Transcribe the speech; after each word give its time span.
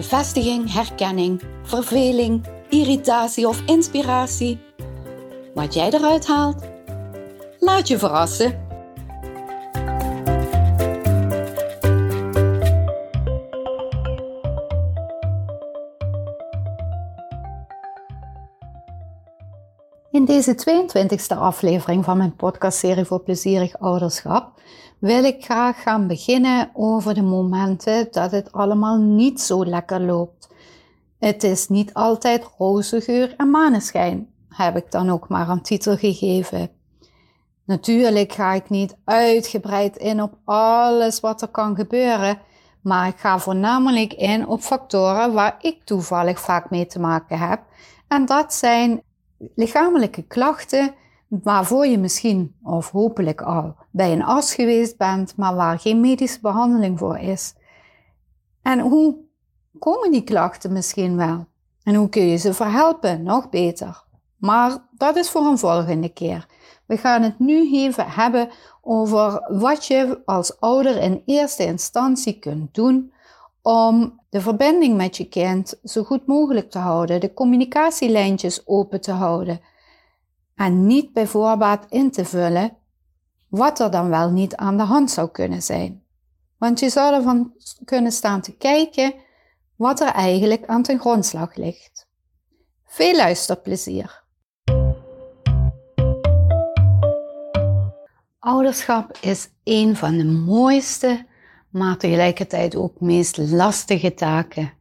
Bevestiging, 0.00 0.72
herkenning, 0.72 1.42
verveling, 1.62 2.46
irritatie 2.68 3.48
of 3.48 3.62
inspiratie. 3.66 4.58
Wat 5.54 5.74
jij 5.74 5.90
eruit 5.90 6.26
haalt, 6.26 6.62
laat 7.58 7.88
je 7.88 7.98
verrassen. 7.98 8.68
In 20.10 20.24
deze 20.24 20.54
22e 20.54 21.36
aflevering 21.38 22.04
van 22.04 22.16
mijn 22.16 22.36
podcastserie 22.36 23.04
voor 23.04 23.20
plezierig 23.20 23.78
ouderschap 23.78 24.60
wil 25.00 25.24
ik 25.24 25.44
graag 25.44 25.82
gaan 25.82 26.06
beginnen 26.06 26.70
over 26.72 27.14
de 27.14 27.22
momenten 27.22 28.08
dat 28.10 28.30
het 28.30 28.52
allemaal 28.52 28.98
niet 28.98 29.40
zo 29.40 29.64
lekker 29.64 30.00
loopt. 30.00 30.48
Het 31.18 31.44
is 31.44 31.68
niet 31.68 31.94
altijd 31.94 32.50
roze 32.58 33.00
geur 33.00 33.34
en 33.36 33.50
maneschijn, 33.50 34.28
heb 34.48 34.76
ik 34.76 34.90
dan 34.90 35.10
ook 35.10 35.28
maar 35.28 35.48
een 35.48 35.62
titel 35.62 35.96
gegeven. 35.96 36.70
Natuurlijk 37.64 38.32
ga 38.32 38.52
ik 38.52 38.68
niet 38.68 38.96
uitgebreid 39.04 39.96
in 39.96 40.22
op 40.22 40.38
alles 40.44 41.20
wat 41.20 41.42
er 41.42 41.48
kan 41.48 41.76
gebeuren, 41.76 42.38
maar 42.82 43.08
ik 43.08 43.16
ga 43.16 43.38
voornamelijk 43.38 44.12
in 44.12 44.46
op 44.46 44.60
factoren 44.60 45.32
waar 45.32 45.56
ik 45.60 45.84
toevallig 45.84 46.40
vaak 46.40 46.70
mee 46.70 46.86
te 46.86 47.00
maken 47.00 47.38
heb. 47.38 47.60
En 48.08 48.26
dat 48.26 48.54
zijn 48.54 49.02
lichamelijke 49.54 50.22
klachten 50.22 50.94
waarvoor 51.30 51.86
je 51.86 51.98
misschien 51.98 52.56
of 52.62 52.90
hopelijk 52.90 53.40
al 53.42 53.76
bij 53.90 54.12
een 54.12 54.24
arts 54.24 54.54
geweest 54.54 54.96
bent, 54.96 55.36
maar 55.36 55.54
waar 55.54 55.78
geen 55.78 56.00
medische 56.00 56.40
behandeling 56.40 56.98
voor 56.98 57.18
is. 57.18 57.54
En 58.62 58.80
hoe 58.80 59.16
komen 59.78 60.10
die 60.10 60.24
klachten 60.24 60.72
misschien 60.72 61.16
wel? 61.16 61.46
En 61.82 61.94
hoe 61.94 62.08
kun 62.08 62.22
je 62.22 62.36
ze 62.36 62.54
verhelpen? 62.54 63.22
Nog 63.22 63.48
beter. 63.48 64.04
Maar 64.36 64.88
dat 64.92 65.16
is 65.16 65.30
voor 65.30 65.46
een 65.46 65.58
volgende 65.58 66.08
keer. 66.08 66.46
We 66.86 66.96
gaan 66.96 67.22
het 67.22 67.38
nu 67.38 67.72
even 67.72 68.10
hebben 68.10 68.48
over 68.82 69.46
wat 69.48 69.86
je 69.86 70.22
als 70.24 70.60
ouder 70.60 70.96
in 70.96 71.22
eerste 71.26 71.64
instantie 71.64 72.38
kunt 72.38 72.74
doen 72.74 73.12
om 73.62 74.20
de 74.28 74.40
verbinding 74.40 74.96
met 74.96 75.16
je 75.16 75.28
kind 75.28 75.80
zo 75.84 76.02
goed 76.02 76.26
mogelijk 76.26 76.70
te 76.70 76.78
houden, 76.78 77.20
de 77.20 77.34
communicatielijntjes 77.34 78.66
open 78.66 79.00
te 79.00 79.12
houden 79.12 79.60
en 80.60 80.86
niet 80.86 81.12
bij 81.12 81.26
voorbaat 81.26 81.86
in 81.88 82.10
te 82.10 82.24
vullen 82.24 82.76
wat 83.48 83.80
er 83.80 83.90
dan 83.90 84.08
wel 84.08 84.30
niet 84.30 84.56
aan 84.56 84.76
de 84.76 84.82
hand 84.82 85.10
zou 85.10 85.28
kunnen 85.28 85.62
zijn. 85.62 86.02
Want 86.58 86.80
je 86.80 86.88
zou 86.88 87.14
ervan 87.14 87.52
kunnen 87.84 88.12
staan 88.12 88.40
te 88.40 88.56
kijken 88.56 89.14
wat 89.76 90.00
er 90.00 90.08
eigenlijk 90.08 90.66
aan 90.66 90.82
ten 90.82 90.98
grondslag 90.98 91.54
ligt. 91.54 92.08
Veel 92.84 93.16
luisterplezier! 93.16 94.22
Ouderschap 98.38 99.18
is 99.20 99.48
een 99.64 99.96
van 99.96 100.16
de 100.16 100.24
mooiste 100.24 101.26
maar 101.70 101.96
tegelijkertijd 101.96 102.76
ook 102.76 103.00
meest 103.00 103.36
lastige 103.36 104.14
taken. 104.14 104.72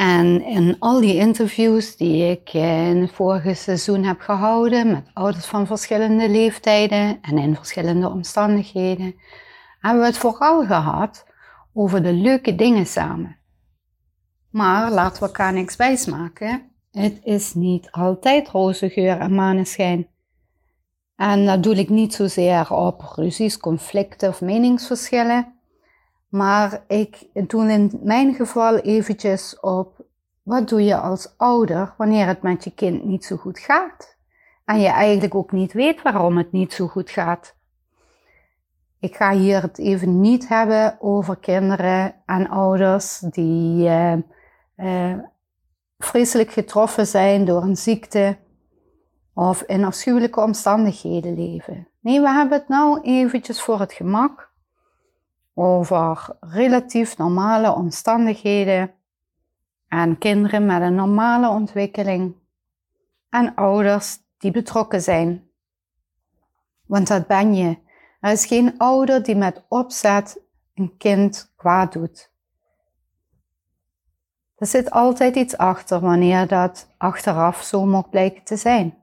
En 0.00 0.44
in 0.44 0.76
al 0.78 1.00
die 1.00 1.14
interviews 1.14 1.96
die 1.96 2.30
ik 2.30 2.52
in 2.52 3.00
het 3.00 3.12
vorige 3.12 3.54
seizoen 3.54 4.04
heb 4.04 4.20
gehouden 4.20 4.90
met 4.90 5.10
ouders 5.12 5.46
van 5.46 5.66
verschillende 5.66 6.28
leeftijden 6.28 7.18
en 7.22 7.38
in 7.38 7.56
verschillende 7.56 8.08
omstandigheden, 8.08 9.14
hebben 9.80 10.00
we 10.00 10.06
het 10.06 10.18
vooral 10.18 10.66
gehad 10.66 11.26
over 11.72 12.02
de 12.02 12.12
leuke 12.12 12.54
dingen 12.54 12.86
samen. 12.86 13.36
Maar 14.50 14.90
laten 14.90 15.20
we 15.22 15.26
elkaar 15.26 15.52
niks 15.52 15.76
wijsmaken. 15.76 16.70
Het 16.90 17.20
is 17.22 17.54
niet 17.54 17.90
altijd 17.90 18.48
roze 18.48 18.88
geur 18.88 19.18
en 19.18 19.34
maneschijn. 19.34 20.08
En 21.16 21.46
dat 21.46 21.62
doe 21.62 21.74
ik 21.74 21.88
niet 21.88 22.14
zozeer 22.14 22.72
op 22.72 23.12
ruzies, 23.16 23.58
conflicten 23.58 24.28
of 24.28 24.40
meningsverschillen. 24.40 25.59
Maar 26.30 26.84
ik 26.86 27.26
doe 27.32 27.70
in 27.70 28.00
mijn 28.02 28.34
geval 28.34 28.78
eventjes 28.78 29.60
op 29.60 30.04
wat 30.42 30.68
doe 30.68 30.84
je 30.84 30.96
als 30.96 31.34
ouder 31.36 31.94
wanneer 31.96 32.26
het 32.26 32.42
met 32.42 32.64
je 32.64 32.74
kind 32.74 33.04
niet 33.04 33.24
zo 33.24 33.36
goed 33.36 33.58
gaat. 33.58 34.16
En 34.64 34.80
je 34.80 34.88
eigenlijk 34.88 35.34
ook 35.34 35.52
niet 35.52 35.72
weet 35.72 36.02
waarom 36.02 36.36
het 36.36 36.52
niet 36.52 36.72
zo 36.72 36.86
goed 36.86 37.10
gaat. 37.10 37.56
Ik 38.98 39.16
ga 39.16 39.32
hier 39.32 39.62
het 39.62 39.78
even 39.78 40.20
niet 40.20 40.48
hebben 40.48 40.96
over 41.00 41.36
kinderen 41.36 42.14
en 42.26 42.48
ouders 42.48 43.18
die 43.18 43.88
uh, 44.76 45.18
vreselijk 45.98 46.50
getroffen 46.50 47.06
zijn 47.06 47.44
door 47.44 47.62
een 47.62 47.76
ziekte 47.76 48.38
of 49.34 49.62
in 49.62 49.84
afschuwelijke 49.84 50.40
omstandigheden 50.40 51.34
leven. 51.34 51.88
Nee, 52.00 52.20
we 52.20 52.28
hebben 52.28 52.58
het 52.58 52.68
nou 52.68 53.00
eventjes 53.00 53.62
voor 53.62 53.80
het 53.80 53.92
gemak 53.92 54.49
over 55.54 56.36
relatief 56.40 57.16
normale 57.16 57.72
omstandigheden 57.72 58.94
en 59.88 60.18
kinderen 60.18 60.66
met 60.66 60.82
een 60.82 60.94
normale 60.94 61.48
ontwikkeling 61.48 62.34
en 63.28 63.54
ouders 63.54 64.18
die 64.38 64.50
betrokken 64.50 65.02
zijn. 65.02 65.50
Want 66.86 67.08
dat 67.08 67.26
ben 67.26 67.54
je. 67.54 67.78
Er 68.20 68.32
is 68.32 68.46
geen 68.46 68.78
ouder 68.78 69.22
die 69.22 69.36
met 69.36 69.64
opzet 69.68 70.40
een 70.74 70.96
kind 70.96 71.52
kwaad 71.56 71.92
doet. 71.92 72.30
Er 74.56 74.66
zit 74.66 74.90
altijd 74.90 75.36
iets 75.36 75.56
achter 75.56 76.00
wanneer 76.00 76.46
dat 76.46 76.88
achteraf 76.96 77.62
zo 77.62 77.86
mocht 77.86 78.10
blijken 78.10 78.44
te 78.44 78.56
zijn. 78.56 78.98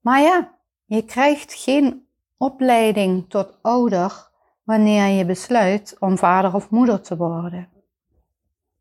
Maar 0.00 0.20
ja, 0.20 0.58
je 0.84 1.04
krijgt 1.04 1.54
geen 1.54 2.01
opleiding 2.42 3.28
tot 3.28 3.58
ouder 3.60 4.28
wanneer 4.64 5.06
je 5.06 5.24
besluit 5.24 5.96
om 5.98 6.18
vader 6.18 6.54
of 6.54 6.70
moeder 6.70 7.00
te 7.00 7.16
worden. 7.16 7.68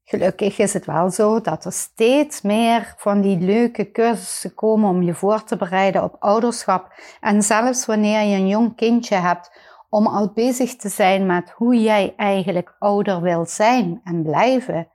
Gelukkig 0.03 0.57
is 0.57 0.73
het 0.73 0.85
wel 0.85 1.09
zo 1.09 1.41
dat 1.41 1.65
er 1.65 1.71
steeds 1.71 2.41
meer 2.41 2.93
van 2.97 3.21
die 3.21 3.37
leuke 3.37 3.91
cursussen 3.91 4.53
komen 4.53 4.89
om 4.89 5.01
je 5.01 5.13
voor 5.13 5.43
te 5.43 5.55
bereiden 5.55 6.03
op 6.03 6.15
ouderschap. 6.19 6.93
En 7.19 7.41
zelfs 7.41 7.85
wanneer 7.85 8.21
je 8.21 8.35
een 8.35 8.47
jong 8.47 8.75
kindje 8.75 9.15
hebt, 9.15 9.51
om 9.89 10.07
al 10.07 10.31
bezig 10.33 10.75
te 10.75 10.89
zijn 10.89 11.25
met 11.25 11.49
hoe 11.49 11.81
jij 11.81 12.13
eigenlijk 12.17 12.75
ouder 12.79 13.21
wilt 13.21 13.49
zijn 13.49 14.01
en 14.03 14.23
blijven 14.23 14.87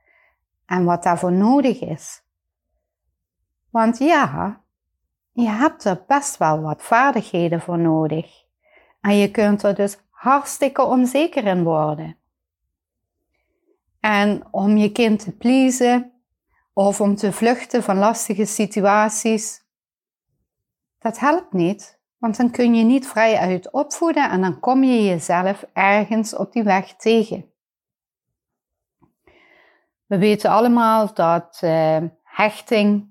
en 0.66 0.84
wat 0.84 1.02
daarvoor 1.02 1.32
nodig 1.32 1.80
is. 1.80 2.22
Want 3.70 3.98
ja, 3.98 4.60
je 5.32 5.48
hebt 5.48 5.84
er 5.84 6.04
best 6.06 6.36
wel 6.36 6.60
wat 6.60 6.82
vaardigheden 6.82 7.60
voor 7.60 7.78
nodig. 7.78 8.45
En 9.06 9.16
je 9.16 9.30
kunt 9.30 9.62
er 9.62 9.74
dus 9.74 9.98
hartstikke 10.10 10.82
onzeker 10.82 11.44
in 11.44 11.62
worden. 11.64 12.16
En 14.00 14.42
om 14.50 14.76
je 14.76 14.92
kind 14.92 15.20
te 15.20 15.36
pleasen 15.36 16.12
of 16.72 17.00
om 17.00 17.16
te 17.16 17.32
vluchten 17.32 17.82
van 17.82 17.96
lastige 17.96 18.44
situaties, 18.44 19.64
dat 20.98 21.18
helpt 21.18 21.52
niet, 21.52 22.00
want 22.18 22.36
dan 22.36 22.50
kun 22.50 22.74
je 22.74 22.84
niet 22.84 23.06
vrij 23.06 23.36
uit 23.38 23.70
opvoeden 23.70 24.30
en 24.30 24.40
dan 24.40 24.60
kom 24.60 24.84
je 24.84 25.04
jezelf 25.04 25.64
ergens 25.72 26.36
op 26.36 26.52
die 26.52 26.62
weg 26.62 26.96
tegen. 26.96 27.50
We 30.06 30.18
weten 30.18 30.50
allemaal 30.50 31.14
dat 31.14 31.60
uh, 31.64 32.02
hechting 32.22 33.08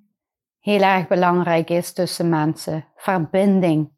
heel 0.60 0.82
erg 0.82 1.08
belangrijk 1.08 1.70
is 1.70 1.94
tussen 1.94 2.30
mensen. 2.30 2.86
Verbinding. 2.96 3.95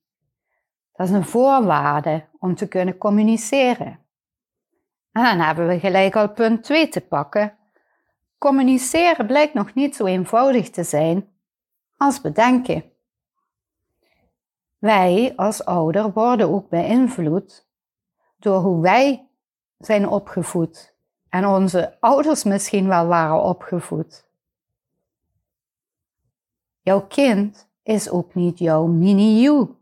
Dat 0.98 1.08
is 1.08 1.14
een 1.14 1.26
voorwaarde 1.26 2.26
om 2.40 2.56
te 2.56 2.68
kunnen 2.68 2.98
communiceren. 2.98 4.00
En 5.12 5.24
dan 5.24 5.40
hebben 5.40 5.68
we 5.68 5.80
gelijk 5.80 6.16
al 6.16 6.30
punt 6.30 6.64
2 6.64 6.90
te 6.90 7.02
pakken. 7.02 7.58
Communiceren 8.38 9.28
blijkt 9.28 9.54
nog 9.54 9.74
niet 9.74 9.96
zo 9.96 10.06
eenvoudig 10.06 10.70
te 10.70 10.84
zijn 10.84 11.30
als 11.98 12.22
bedenken. 12.22 12.84
Wij 14.78 15.34
als 15.36 15.66
ouder 15.66 16.14
worden 16.14 16.50
ook 16.50 16.70
beïnvloed 16.70 17.68
door 18.38 18.60
hoe 18.60 18.82
wij 18.82 19.28
zijn 19.78 20.08
opgevoed 20.08 20.96
en 21.30 21.46
onze 21.46 21.98
ouders 22.00 22.44
misschien 22.44 22.88
wel 22.88 23.08
waren 23.08 23.44
opgevoed. 23.44 24.26
Jouw 26.82 27.08
kind 27.08 27.70
is 27.84 28.10
ook 28.10 28.36
niet 28.36 28.60
jouw 28.60 28.86
mini-you. 28.86 29.76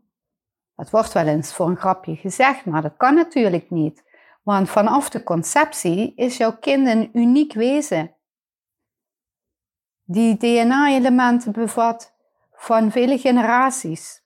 Dat 0.76 0.90
wordt 0.90 1.12
wel 1.12 1.26
eens 1.26 1.54
voor 1.54 1.68
een 1.68 1.76
grapje 1.76 2.16
gezegd, 2.16 2.64
maar 2.64 2.82
dat 2.82 2.96
kan 2.96 3.14
natuurlijk 3.14 3.70
niet. 3.70 4.04
Want 4.42 4.70
vanaf 4.70 5.10
de 5.10 5.22
conceptie 5.22 6.14
is 6.14 6.36
jouw 6.36 6.56
kind 6.56 6.86
een 6.86 7.10
uniek 7.12 7.52
wezen. 7.52 8.14
Die 10.04 10.36
DNA-elementen 10.36 11.52
bevat 11.52 12.14
van 12.52 12.90
vele 12.90 13.18
generaties. 13.18 14.22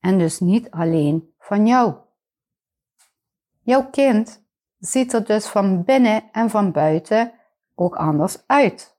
En 0.00 0.18
dus 0.18 0.40
niet 0.40 0.70
alleen 0.70 1.34
van 1.38 1.66
jou. 1.66 1.94
Jouw 3.62 3.90
kind 3.90 4.44
ziet 4.78 5.12
er 5.12 5.24
dus 5.24 5.46
van 5.46 5.84
binnen 5.84 6.32
en 6.32 6.50
van 6.50 6.72
buiten 6.72 7.32
ook 7.74 7.96
anders 7.96 8.46
uit. 8.46 8.96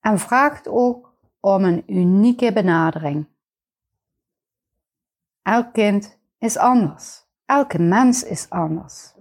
En 0.00 0.18
vraagt 0.18 0.68
ook 0.68 1.14
om 1.40 1.64
een 1.64 1.82
unieke 1.86 2.52
benadering. 2.52 3.26
Elk 5.50 5.72
kind 5.72 6.18
is 6.38 6.56
anders. 6.56 7.24
Elke 7.46 7.82
mens 7.82 8.22
is 8.22 8.46
anders. 8.48 9.14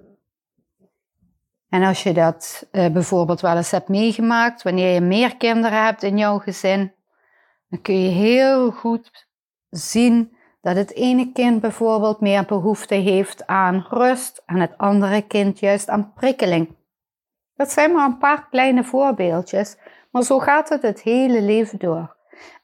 En 1.69 1.83
als 1.83 2.03
je 2.03 2.13
dat 2.13 2.67
uh, 2.71 2.91
bijvoorbeeld 2.91 3.41
wel 3.41 3.55
eens 3.55 3.71
hebt 3.71 3.87
meegemaakt, 3.87 4.63
wanneer 4.63 4.93
je 4.93 5.01
meer 5.01 5.37
kinderen 5.37 5.83
hebt 5.83 6.03
in 6.03 6.17
jouw 6.17 6.37
gezin, 6.37 6.93
dan 7.69 7.81
kun 7.81 8.01
je 8.01 8.09
heel 8.09 8.71
goed 8.71 9.27
zien 9.69 10.37
dat 10.61 10.75
het 10.75 10.93
ene 10.93 11.31
kind 11.31 11.61
bijvoorbeeld 11.61 12.19
meer 12.19 12.45
behoefte 12.45 12.95
heeft 12.95 13.47
aan 13.47 13.85
rust 13.89 14.43
en 14.45 14.59
het 14.59 14.77
andere 14.77 15.21
kind 15.21 15.59
juist 15.59 15.89
aan 15.89 16.13
prikkeling. 16.13 16.75
Dat 17.55 17.71
zijn 17.71 17.91
maar 17.91 18.05
een 18.05 18.17
paar 18.17 18.49
kleine 18.49 18.83
voorbeeldjes, 18.83 19.77
maar 20.11 20.23
zo 20.23 20.39
gaat 20.39 20.69
het 20.69 20.81
het 20.81 21.01
hele 21.01 21.41
leven 21.41 21.79
door. 21.79 22.15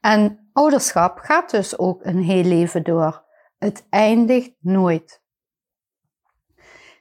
En 0.01 0.49
ouderschap 0.53 1.17
gaat 1.17 1.51
dus 1.51 1.77
ook 1.77 2.05
een 2.05 2.23
heel 2.23 2.43
leven 2.43 2.83
door. 2.83 3.24
Het 3.57 3.85
eindigt 3.89 4.53
nooit. 4.59 5.21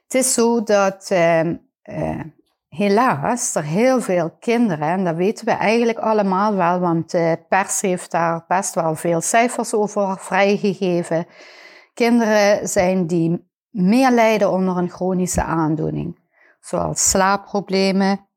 Het 0.03 0.13
is 0.13 0.33
zo 0.33 0.63
dat 0.63 1.09
uh, 1.11 1.49
uh, 1.83 2.21
helaas 2.67 3.55
er 3.55 3.63
heel 3.63 4.01
veel 4.01 4.31
kinderen, 4.39 4.87
en 4.87 5.03
dat 5.03 5.15
weten 5.15 5.45
we 5.45 5.51
eigenlijk 5.51 5.97
allemaal 5.97 6.55
wel, 6.55 6.79
want 6.79 7.11
de 7.11 7.45
pers 7.49 7.81
heeft 7.81 8.11
daar 8.11 8.45
best 8.47 8.75
wel 8.75 8.95
veel 8.95 9.21
cijfers 9.21 9.73
over 9.73 10.17
vrijgegeven. 10.17 11.27
Kinderen 11.93 12.67
zijn 12.67 13.07
die 13.07 13.49
meer 13.69 14.11
lijden 14.11 14.51
onder 14.51 14.77
een 14.77 14.89
chronische 14.89 15.43
aandoening, 15.43 16.19
zoals 16.59 17.09
slaapproblemen, 17.09 18.27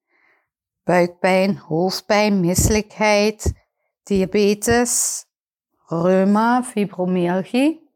buikpijn, 0.84 1.56
hoofdpijn, 1.56 2.40
misselijkheid, 2.40 3.52
diabetes, 4.02 5.24
reuma, 5.86 6.62
fibromyalgie. 6.62 7.87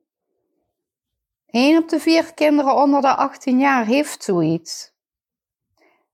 1 1.52 1.78
op 1.78 1.88
de 1.88 2.00
vier 2.00 2.34
kinderen 2.34 2.74
onder 2.74 3.00
de 3.00 3.14
18 3.14 3.58
jaar 3.58 3.86
heeft 3.86 4.22
zoiets. 4.22 4.94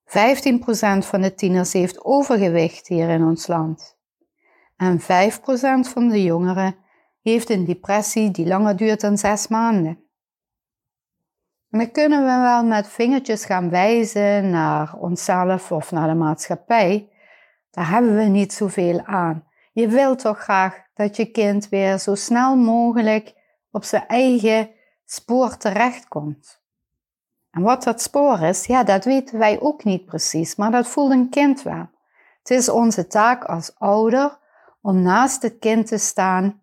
15% 0.05 0.11
van 0.99 1.21
de 1.21 1.35
tieners 1.35 1.73
heeft 1.73 2.05
overgewicht 2.05 2.89
hier 2.89 3.09
in 3.09 3.23
ons 3.23 3.47
land. 3.47 3.99
En 4.77 5.01
5% 5.01 5.05
van 5.93 6.09
de 6.09 6.23
jongeren 6.23 6.77
heeft 7.23 7.51
een 7.51 7.65
depressie 7.65 8.31
die 8.31 8.47
langer 8.47 8.77
duurt 8.77 9.01
dan 9.01 9.19
6 9.19 9.49
maanden. 9.49 10.07
En 11.71 11.79
dan 11.79 11.91
kunnen 11.91 12.21
we 12.21 12.41
wel 12.43 12.65
met 12.65 12.89
vingertjes 12.89 13.45
gaan 13.45 13.71
wijzen 13.71 14.51
naar 14.51 14.95
onszelf 14.95 15.73
of 15.73 15.91
naar 15.91 16.09
de 16.09 16.15
maatschappij. 16.15 17.13
Daar 17.71 17.91
hebben 17.91 18.17
we 18.17 18.23
niet 18.23 18.53
zoveel 18.53 19.05
aan. 19.05 19.45
Je 19.73 19.89
wilt 19.89 20.19
toch 20.19 20.39
graag 20.39 20.83
dat 20.95 21.17
je 21.17 21.31
kind 21.31 21.69
weer 21.69 21.99
zo 21.99 22.15
snel 22.15 22.57
mogelijk 22.57 23.35
op 23.71 23.85
zijn 23.85 24.07
eigen 24.07 24.77
spoor 25.11 25.57
terechtkomt. 25.57 26.63
En 27.51 27.63
wat 27.63 27.83
dat 27.83 28.03
spoor 28.03 28.41
is, 28.41 28.67
ja, 28.67 28.85
dat 28.85 29.05
weten 29.05 29.39
wij 29.39 29.61
ook 29.61 29.85
niet 29.85 30.05
precies, 30.05 30.57
maar 30.57 30.71
dat 30.71 30.89
voelt 30.89 31.11
een 31.11 31.29
kind 31.29 31.63
wel. 31.63 31.89
Het 32.39 32.51
is 32.51 32.69
onze 32.69 33.07
taak 33.07 33.45
als 33.45 33.79
ouder 33.79 34.39
om 34.81 35.03
naast 35.03 35.43
het 35.43 35.59
kind 35.59 35.87
te 35.87 35.99
staan 35.99 36.63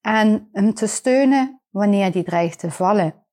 en 0.00 0.48
hem 0.52 0.74
te 0.74 0.86
steunen 0.86 1.60
wanneer 1.70 2.12
die 2.12 2.24
dreigt 2.24 2.58
te 2.58 2.70
vallen. 2.70 3.24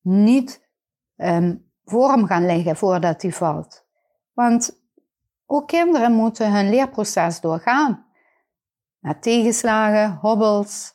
Niet 0.00 0.68
um, 1.16 1.72
voor 1.84 2.10
hem 2.10 2.26
gaan 2.26 2.46
liggen 2.46 2.76
voordat 2.76 3.22
hij 3.22 3.32
valt. 3.32 3.86
Want 4.32 4.82
ook 5.46 5.66
kinderen 5.66 6.12
moeten 6.12 6.52
hun 6.52 6.70
leerproces 6.70 7.40
doorgaan. 7.40 8.06
Met 8.98 9.22
tegenslagen, 9.22 10.18
hobbels, 10.20 10.94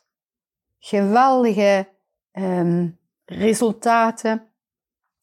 geweldige 0.78 1.88
um, 2.32 2.98
resultaten. 3.26 4.50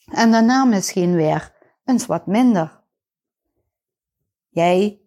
En 0.06 0.32
daarna 0.32 0.66
misschien 0.66 1.16
weer 1.16 1.54
eens 1.86 2.06
wat 2.06 2.28
minder. 2.28 2.82
Jij 4.50 5.02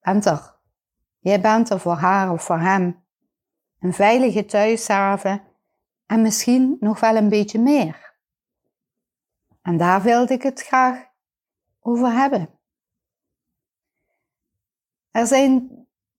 bent 0.00 0.24
er. 0.24 0.56
Jij 1.18 1.40
bent 1.40 1.70
er 1.70 1.80
voor 1.80 1.96
haar 1.96 2.32
of 2.32 2.44
voor 2.44 2.58
hem. 2.58 3.04
Een 3.80 3.92
veilige 3.92 4.44
thuishaven 4.44 5.42
en 6.06 6.22
misschien 6.22 6.76
nog 6.80 7.00
wel 7.00 7.16
een 7.16 7.28
beetje 7.28 7.58
meer. 7.58 8.14
En 9.62 9.76
daar 9.76 10.02
wilde 10.02 10.34
ik 10.34 10.42
het 10.42 10.62
graag 10.62 11.06
over 11.80 12.12
hebben. 12.12 12.48
Er 15.10 15.26
zijn 15.26 15.70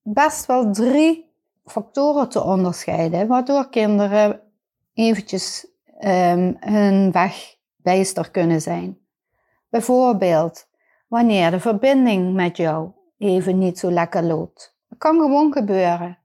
best 0.01 0.45
wel 0.45 0.71
drie 0.71 1.31
factoren 1.65 2.29
te 2.29 2.43
onderscheiden 2.43 3.27
waardoor 3.27 3.69
kinderen 3.69 4.42
eventjes 4.93 5.67
um, 5.99 6.57
hun 6.59 7.11
weg 7.11 7.55
bijster 7.75 8.31
kunnen 8.31 8.61
zijn. 8.61 8.97
Bijvoorbeeld 9.69 10.67
wanneer 11.07 11.51
de 11.51 11.59
verbinding 11.59 12.33
met 12.33 12.57
jou 12.57 12.91
even 13.17 13.57
niet 13.57 13.79
zo 13.79 13.91
lekker 13.91 14.23
loopt. 14.23 14.77
Dat 14.89 14.97
kan 14.97 15.19
gewoon 15.19 15.51
gebeuren. 15.53 16.17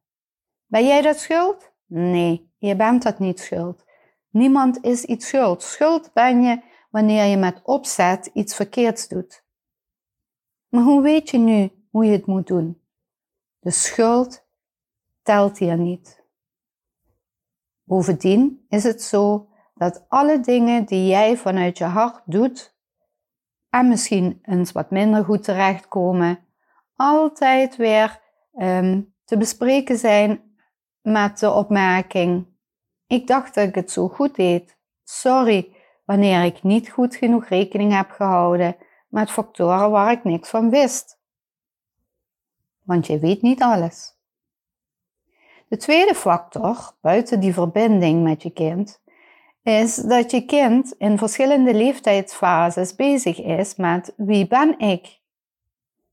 Ben 0.67 0.87
jij 0.87 1.03
dat 1.03 1.19
schuld? 1.19 1.73
Nee, 1.87 2.53
je 2.59 2.77
bent 2.77 3.03
dat 3.03 3.19
niet 3.19 3.41
schuld. 3.41 3.85
Niemand 4.31 4.85
is 4.85 5.05
iets 5.05 5.29
schuld. 5.29 5.63
Schuld 5.63 6.13
ben 6.13 6.43
je 6.43 6.63
wanneer 6.91 7.25
je 7.25 7.37
met 7.37 7.61
opzet 7.63 8.31
iets 8.33 8.55
verkeerds 8.55 9.09
doet. 9.09 9.45
Maar 10.69 10.83
hoe 10.83 11.03
weet 11.03 11.31
je 11.31 11.39
nu 11.39 11.71
hoe 11.91 12.05
je 12.05 12.13
het 12.13 12.27
moet 12.27 12.47
doen? 12.47 12.83
De 13.59 13.71
schuld 13.71 14.47
telt 15.23 15.59
hier 15.59 15.79
niet. 15.79 16.18
Bovendien 17.89 18.67
is 18.69 18.85
het 18.85 19.03
zo 19.03 19.49
dat 19.75 20.05
alle 20.09 20.41
dingen 20.41 20.85
die 20.85 21.07
jij 21.07 21.37
vanuit 21.37 21.79
je 21.79 21.85
hart 21.85 22.23
doet 22.25 22.77
en 23.71 23.89
misschien 23.89 24.39
eens 24.43 24.73
wat 24.73 24.91
minder 24.91 25.25
goed 25.25 25.45
terechtkomen, 25.45 26.39
altijd 26.95 27.77
weer 27.77 28.21
um, 28.55 29.15
te 29.25 29.37
bespreken 29.37 29.99
zijn 29.99 30.57
met 31.01 31.39
de 31.39 31.51
opmerking: 31.51 32.47
Ik 33.07 33.27
dacht 33.27 33.55
dat 33.55 33.69
ik 33.69 33.75
het 33.75 33.91
zo 33.91 34.09
goed 34.09 34.35
deed. 34.35 34.79
Sorry 35.05 35.77
wanneer 36.05 36.45
ik 36.45 36.63
niet 36.63 36.91
goed 36.91 37.17
genoeg 37.17 37.49
rekening 37.49 37.93
heb 37.93 38.11
gehouden 38.11 38.77
met 39.09 39.31
factoren 39.31 39.91
waar 39.91 40.13
ik 40.13 40.25
niks 40.25 40.49
van 40.49 40.71
wist. 40.71 41.21
Want 42.85 43.07
je 43.07 43.19
weet 43.19 43.43
niet 43.43 43.63
alles. 43.63 44.18
De 45.69 45.77
tweede 45.77 46.15
factor, 46.15 46.93
buiten 47.01 47.41
die 47.41 47.53
verbinding 47.53 48.23
met 48.23 48.43
je 48.43 48.51
kind, 48.51 49.01
is 49.63 49.95
dat 49.95 50.31
je 50.31 50.45
kind 50.45 50.95
in 50.99 51.19
verschillende 51.19 51.75
leeftijdsfases 51.75 52.95
bezig 52.95 53.41
is 53.41 53.77
met 53.77 54.13
wie 54.17 54.47
ben 54.47 54.79
ik? 54.79 55.21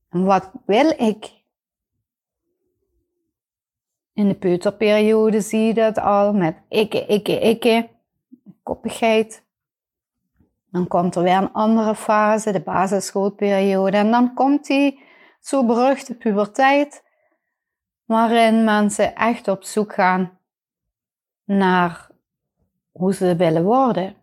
En 0.10 0.26
wat 0.26 0.52
wil 0.66 0.90
ik? 0.90 1.44
In 4.14 4.28
de 4.28 4.36
peuterperiode 4.36 5.42
zie 5.42 5.66
je 5.66 5.74
dat 5.74 5.98
al 5.98 6.34
met 6.34 6.58
ikke, 6.70 7.06
ikke, 7.06 7.40
ikke, 7.40 7.90
koppigheid. 8.64 9.44
Dan 10.72 10.88
komt 10.88 11.16
er 11.16 11.24
weer 11.24 11.38
een 11.38 11.54
andere 11.54 11.96
fase, 11.96 12.52
de 12.52 12.60
basisschoolperiode. 12.60 13.98
En 13.98 14.12
dan 14.12 14.34
komt 14.34 14.68
die 14.68 15.00
zo 15.40 15.66
beruchte 15.66 16.16
puberteit, 16.16 17.04
waarin 18.06 18.64
mensen 18.64 19.16
echt 19.16 19.48
op 19.48 19.64
zoek 19.64 19.94
gaan 19.94 20.40
naar 21.44 22.10
hoe 22.92 23.14
ze 23.14 23.36
willen 23.36 23.64
worden 23.64 24.16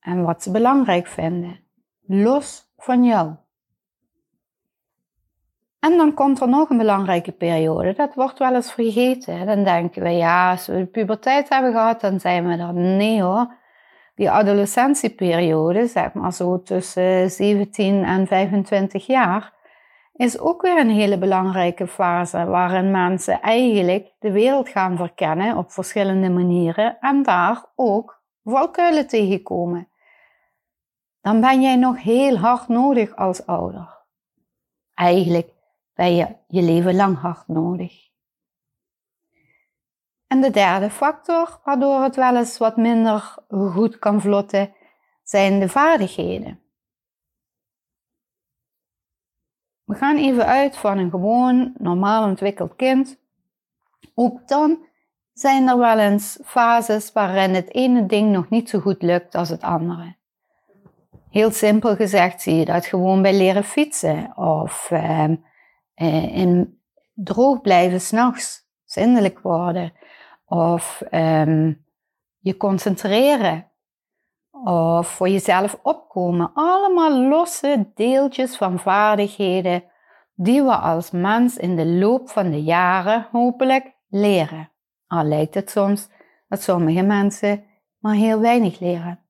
en 0.00 0.22
wat 0.22 0.42
ze 0.42 0.50
belangrijk 0.50 1.06
vinden, 1.06 1.60
los 2.06 2.72
van 2.76 3.04
jou. 3.04 3.34
En 5.78 5.96
dan 5.96 6.14
komt 6.14 6.40
er 6.40 6.48
nog 6.48 6.70
een 6.70 6.76
belangrijke 6.76 7.32
periode, 7.32 7.92
dat 7.92 8.14
wordt 8.14 8.38
wel 8.38 8.54
eens 8.54 8.72
vergeten. 8.72 9.46
Dan 9.46 9.64
denken 9.64 10.02
we, 10.02 10.08
ja, 10.08 10.50
als 10.50 10.66
we 10.66 10.76
de 10.76 10.86
puberteit 10.86 11.48
hebben 11.48 11.72
gehad, 11.72 12.00
dan 12.00 12.20
zijn 12.20 12.48
we 12.48 12.56
er. 12.56 12.74
Nee 12.74 13.22
hoor, 13.22 13.54
die 14.14 14.30
adolescentieperiode, 14.30 15.86
zeg 15.86 16.12
maar 16.12 16.32
zo 16.32 16.62
tussen 16.62 17.30
17 17.30 18.04
en 18.04 18.26
25 18.26 19.06
jaar, 19.06 19.52
is 20.16 20.38
ook 20.38 20.62
weer 20.62 20.78
een 20.78 20.90
hele 20.90 21.18
belangrijke 21.18 21.86
fase 21.86 22.44
waarin 22.44 22.90
mensen 22.90 23.40
eigenlijk 23.40 24.12
de 24.18 24.32
wereld 24.32 24.68
gaan 24.68 24.96
verkennen 24.96 25.56
op 25.56 25.72
verschillende 25.72 26.30
manieren 26.30 26.98
en 27.00 27.22
daar 27.22 27.64
ook 27.74 28.22
valkuilen 28.44 29.06
tegenkomen. 29.06 29.88
Dan 31.20 31.40
ben 31.40 31.62
jij 31.62 31.76
nog 31.76 32.02
heel 32.02 32.36
hard 32.36 32.68
nodig 32.68 33.16
als 33.16 33.46
ouder. 33.46 34.04
Eigenlijk 34.94 35.52
ben 35.94 36.14
je 36.14 36.36
je 36.48 36.62
leven 36.62 36.96
lang 36.96 37.18
hard 37.18 37.48
nodig. 37.48 38.04
En 40.26 40.40
de 40.40 40.50
derde 40.50 40.90
factor, 40.90 41.60
waardoor 41.64 42.02
het 42.02 42.16
wel 42.16 42.36
eens 42.36 42.58
wat 42.58 42.76
minder 42.76 43.34
goed 43.48 43.98
kan 43.98 44.20
vlotten, 44.20 44.74
zijn 45.22 45.60
de 45.60 45.68
vaardigheden. 45.68 46.60
We 49.86 49.94
gaan 49.94 50.16
even 50.16 50.46
uit 50.46 50.76
van 50.76 50.98
een 50.98 51.10
gewoon 51.10 51.72
normaal 51.78 52.24
ontwikkeld 52.24 52.76
kind. 52.76 53.18
Ook 54.14 54.48
dan 54.48 54.78
zijn 55.32 55.68
er 55.68 55.78
wel 55.78 55.98
eens 55.98 56.38
fases 56.44 57.12
waarin 57.12 57.54
het 57.54 57.74
ene 57.74 58.06
ding 58.06 58.32
nog 58.32 58.48
niet 58.48 58.70
zo 58.70 58.78
goed 58.78 59.02
lukt 59.02 59.34
als 59.34 59.48
het 59.48 59.62
andere. 59.62 60.16
Heel 61.30 61.50
simpel 61.50 61.96
gezegd 61.96 62.42
zie 62.42 62.54
je 62.54 62.64
dat 62.64 62.86
gewoon 62.86 63.22
bij 63.22 63.36
leren 63.36 63.64
fietsen 63.64 64.36
of 64.36 64.90
uh, 64.92 65.28
in 66.36 66.80
droog 67.14 67.60
blijven 67.60 68.00
s'nachts, 68.00 68.68
zindelijk 68.84 69.38
worden 69.38 69.92
of 70.46 71.02
ehm, 71.10 71.72
je 72.38 72.56
concentreren 72.56 73.65
of 74.64 75.08
voor 75.08 75.28
jezelf 75.28 75.78
opkomen. 75.82 76.50
Allemaal 76.54 77.28
losse 77.28 77.90
deeltjes 77.94 78.56
van 78.56 78.78
vaardigheden 78.78 79.84
die 80.34 80.62
we 80.62 80.76
als 80.76 81.10
mens 81.10 81.56
in 81.56 81.76
de 81.76 81.86
loop 81.86 82.28
van 82.28 82.50
de 82.50 82.62
jaren 82.62 83.28
hopelijk 83.32 83.94
leren. 84.08 84.70
Al 85.06 85.24
lijkt 85.24 85.54
het 85.54 85.70
soms 85.70 86.08
dat 86.48 86.62
sommige 86.62 87.02
mensen 87.02 87.64
maar 87.98 88.14
heel 88.14 88.40
weinig 88.40 88.80
leren. 88.80 89.20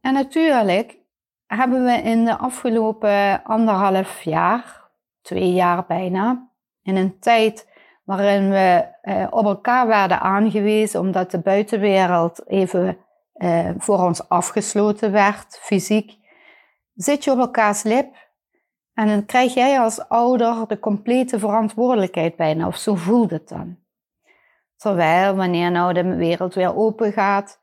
En 0.00 0.12
natuurlijk 0.12 0.98
hebben 1.46 1.84
we 1.84 1.92
in 1.92 2.24
de 2.24 2.36
afgelopen 2.36 3.44
anderhalf 3.44 4.22
jaar, 4.22 4.90
twee 5.22 5.52
jaar 5.52 5.86
bijna, 5.86 6.50
in 6.82 6.96
een 6.96 7.18
tijd 7.18 7.74
waarin 8.06 8.50
we 8.50 8.84
uh, 9.02 9.26
op 9.30 9.44
elkaar 9.44 9.86
werden 9.86 10.20
aangewezen 10.20 11.00
omdat 11.00 11.30
de 11.30 11.38
buitenwereld 11.38 12.48
even 12.48 12.96
uh, 13.34 13.70
voor 13.78 13.98
ons 13.98 14.28
afgesloten 14.28 15.12
werd, 15.12 15.58
fysiek, 15.62 16.18
zit 16.94 17.24
je 17.24 17.30
op 17.30 17.38
elkaars 17.38 17.82
lip 17.82 18.14
en 18.94 19.06
dan 19.06 19.26
krijg 19.26 19.54
jij 19.54 19.80
als 19.80 20.08
ouder 20.08 20.68
de 20.68 20.78
complete 20.78 21.38
verantwoordelijkheid 21.38 22.36
bijna, 22.36 22.66
of 22.66 22.76
zo 22.76 22.94
voelt 22.94 23.30
het 23.30 23.48
dan. 23.48 23.76
Terwijl 24.76 25.34
wanneer 25.34 25.70
nou 25.70 25.92
de 25.92 26.16
wereld 26.16 26.54
weer 26.54 26.76
open 26.76 27.12
gaat, 27.12 27.60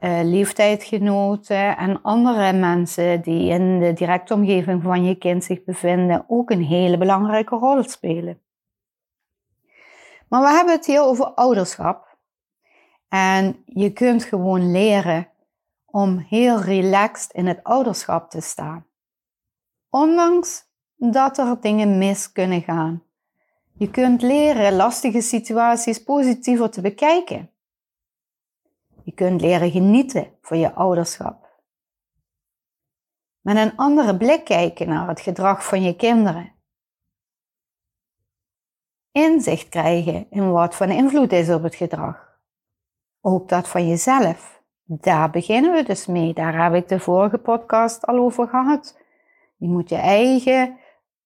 uh, 0.00 0.20
leeftijdgenoten 0.22 1.76
en 1.76 2.02
andere 2.02 2.52
mensen 2.52 3.20
die 3.22 3.50
in 3.50 3.78
de 3.78 3.92
directe 3.92 4.34
omgeving 4.34 4.82
van 4.82 5.04
je 5.04 5.14
kind 5.14 5.44
zich 5.44 5.64
bevinden 5.64 6.24
ook 6.28 6.50
een 6.50 6.62
hele 6.62 6.98
belangrijke 6.98 7.56
rol 7.56 7.82
spelen. 7.82 8.40
Maar 10.28 10.42
we 10.42 10.48
hebben 10.48 10.74
het 10.74 10.86
hier 10.86 11.02
over 11.02 11.26
ouderschap. 11.26 12.16
En 13.08 13.62
je 13.64 13.92
kunt 13.92 14.24
gewoon 14.24 14.70
leren 14.70 15.28
om 15.86 16.18
heel 16.18 16.60
relaxed 16.60 17.32
in 17.32 17.46
het 17.46 17.64
ouderschap 17.64 18.30
te 18.30 18.40
staan. 18.40 18.86
Ondanks 19.90 20.66
dat 20.96 21.38
er 21.38 21.60
dingen 21.60 21.98
mis 21.98 22.32
kunnen 22.32 22.62
gaan. 22.62 23.02
Je 23.72 23.90
kunt 23.90 24.22
leren 24.22 24.76
lastige 24.76 25.20
situaties 25.20 26.02
positiever 26.02 26.70
te 26.70 26.80
bekijken. 26.80 27.50
Je 29.02 29.12
kunt 29.12 29.40
leren 29.40 29.70
genieten 29.70 30.32
van 30.42 30.58
je 30.58 30.74
ouderschap. 30.74 31.46
Met 33.40 33.56
een 33.56 33.76
andere 33.76 34.16
blik 34.16 34.44
kijken 34.44 34.88
naar 34.88 35.08
het 35.08 35.20
gedrag 35.20 35.64
van 35.64 35.82
je 35.82 35.96
kinderen 35.96 36.52
inzicht 39.18 39.68
krijgen 39.68 40.26
in 40.30 40.50
wat 40.50 40.74
van 40.74 40.90
invloed 40.90 41.32
is 41.32 41.50
op 41.50 41.62
het 41.62 41.74
gedrag. 41.74 42.38
Ook 43.20 43.48
dat 43.48 43.68
van 43.68 43.88
jezelf. 43.88 44.62
Daar 44.84 45.30
beginnen 45.30 45.72
we 45.72 45.82
dus 45.82 46.06
mee. 46.06 46.34
Daar 46.34 46.64
heb 46.64 46.74
ik 46.74 46.88
de 46.88 47.00
vorige 47.00 47.38
podcast 47.38 48.06
al 48.06 48.18
over 48.18 48.48
gehad. 48.48 48.98
Je 49.56 49.68
moet 49.68 49.88
je 49.88 49.96
eigen 49.96 50.76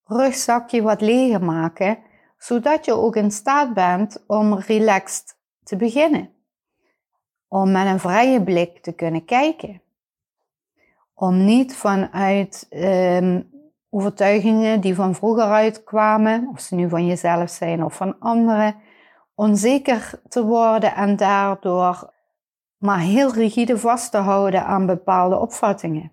rugzakje 0.05 0.83
wat 0.83 1.01
leger 1.01 1.45
maken, 1.45 1.99
zodat 2.39 2.85
je 2.85 2.93
ook 2.93 3.17
in 3.17 3.31
staat 3.31 3.75
bent 3.75 4.25
om 4.27 4.55
relaxed 4.55 5.37
te 5.63 5.77
beginnen. 5.77 6.31
Om 7.49 7.73
met 7.73 7.87
een 7.87 8.01
vrije 8.01 8.43
blik 8.43 8.83
te 8.83 8.93
kunnen 8.93 9.25
kijken. 9.25 9.83
Om 11.15 11.45
niet 11.45 11.77
vanuit 11.77 12.67
um, 12.71 13.52
overtuigingen 13.95 14.81
die 14.81 14.95
van 14.95 15.15
vroeger 15.15 15.45
uitkwamen, 15.45 16.49
of 16.53 16.61
ze 16.61 16.75
nu 16.75 16.89
van 16.89 17.07
jezelf 17.07 17.51
zijn 17.51 17.85
of 17.85 17.95
van 17.95 18.19
anderen, 18.19 18.75
onzeker 19.35 20.21
te 20.29 20.45
worden 20.45 20.95
en 20.95 21.17
daardoor 21.17 22.13
maar 22.79 22.99
heel 22.99 23.33
rigide 23.33 23.79
vast 23.79 24.11
te 24.11 24.17
houden 24.17 24.65
aan 24.65 24.87
bepaalde 24.87 25.39
opvattingen. 25.39 26.13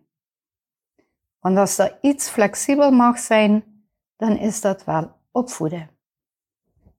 Want 1.40 1.58
als 1.58 1.78
er 1.78 1.98
iets 2.02 2.30
flexibel 2.30 2.92
mag 2.92 3.20
zijn, 3.20 3.84
dan 4.18 4.38
is 4.38 4.62
dat 4.62 4.84
wel 4.84 5.12
opvoeden. 5.32 5.90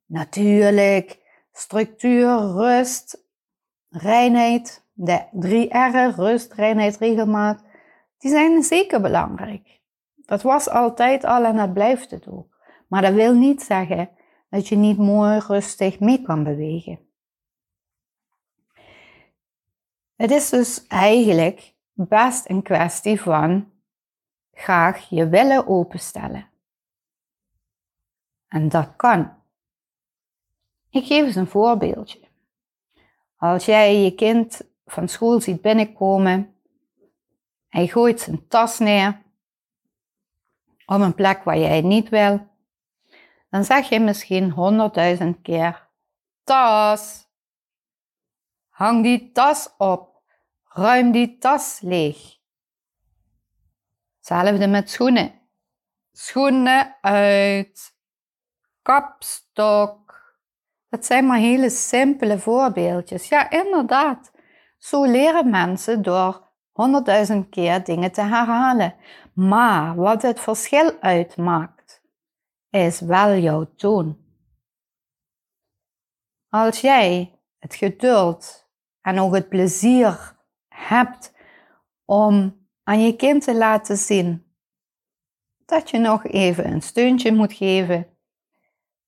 Natuurlijk, 0.06 1.18
structuur, 1.52 2.38
rust, 2.38 3.24
reinheid, 3.88 4.86
de 4.92 5.24
drie 5.32 5.68
R'en, 5.68 6.14
rust, 6.14 6.52
reinheid, 6.52 6.96
regelmaat, 6.96 7.62
die 8.18 8.30
zijn 8.30 8.62
zeker 8.62 9.00
belangrijk. 9.00 9.79
Dat 10.30 10.42
was 10.42 10.68
altijd 10.68 11.24
al 11.24 11.44
en 11.44 11.56
dat 11.56 11.72
blijft 11.72 12.10
het 12.10 12.28
ook. 12.28 12.56
Maar 12.88 13.02
dat 13.02 13.14
wil 13.14 13.34
niet 13.34 13.62
zeggen 13.62 14.10
dat 14.50 14.68
je 14.68 14.76
niet 14.76 14.98
mooi 14.98 15.38
rustig 15.38 16.00
mee 16.00 16.22
kan 16.22 16.44
bewegen. 16.44 16.98
Het 20.16 20.30
is 20.30 20.50
dus 20.50 20.86
eigenlijk 20.86 21.74
best 21.92 22.48
een 22.48 22.62
kwestie 22.62 23.20
van 23.20 23.70
graag 24.52 25.08
je 25.08 25.28
willen 25.28 25.66
openstellen. 25.66 26.48
En 28.48 28.68
dat 28.68 28.96
kan. 28.96 29.32
Ik 30.90 31.06
geef 31.06 31.24
eens 31.24 31.34
een 31.34 31.46
voorbeeldje. 31.46 32.20
Als 33.36 33.64
jij 33.64 33.96
je 33.96 34.14
kind 34.14 34.62
van 34.86 35.08
school 35.08 35.40
ziet 35.40 35.60
binnenkomen, 35.60 36.54
hij 37.68 37.86
gooit 37.86 38.20
zijn 38.20 38.48
tas 38.48 38.78
neer 38.78 39.28
op 40.94 41.00
een 41.00 41.14
plek 41.14 41.42
waar 41.42 41.58
jij 41.58 41.80
niet 41.80 42.08
wil, 42.08 42.48
dan 43.50 43.64
zeg 43.64 43.88
je 43.88 44.00
misschien 44.00 44.50
honderdduizend 44.50 45.42
keer: 45.42 45.88
tas. 46.44 47.28
Hang 48.68 49.02
die 49.02 49.32
tas 49.32 49.74
op. 49.78 50.22
Ruim 50.64 51.12
die 51.12 51.38
tas 51.38 51.80
leeg. 51.80 52.38
Hetzelfde 54.16 54.66
met 54.66 54.90
schoenen. 54.90 55.40
Schoenen 56.12 56.96
uit. 57.00 57.94
Kapstok. 58.82 60.36
Dat 60.88 61.04
zijn 61.04 61.26
maar 61.26 61.38
hele 61.38 61.70
simpele 61.70 62.38
voorbeeldjes. 62.38 63.28
Ja, 63.28 63.50
inderdaad. 63.50 64.30
Zo 64.78 65.04
leren 65.04 65.50
mensen 65.50 66.02
door 66.02 66.49
honderdduizend 66.80 67.48
keer 67.48 67.84
dingen 67.84 68.12
te 68.12 68.20
herhalen. 68.20 68.94
Maar 69.32 69.96
wat 69.96 70.22
het 70.22 70.40
verschil 70.40 70.92
uitmaakt, 71.00 72.02
is 72.70 73.00
wel 73.00 73.36
jouw 73.36 73.74
toon. 73.76 74.18
Als 76.48 76.80
jij 76.80 77.38
het 77.58 77.74
geduld 77.74 78.68
en 79.00 79.18
ook 79.18 79.34
het 79.34 79.48
plezier 79.48 80.36
hebt 80.68 81.32
om 82.04 82.66
aan 82.82 83.02
je 83.02 83.16
kind 83.16 83.44
te 83.44 83.56
laten 83.56 83.96
zien 83.96 84.44
dat 85.64 85.90
je 85.90 85.98
nog 85.98 86.26
even 86.26 86.72
een 86.72 86.82
steuntje 86.82 87.32
moet 87.32 87.52
geven, 87.52 88.06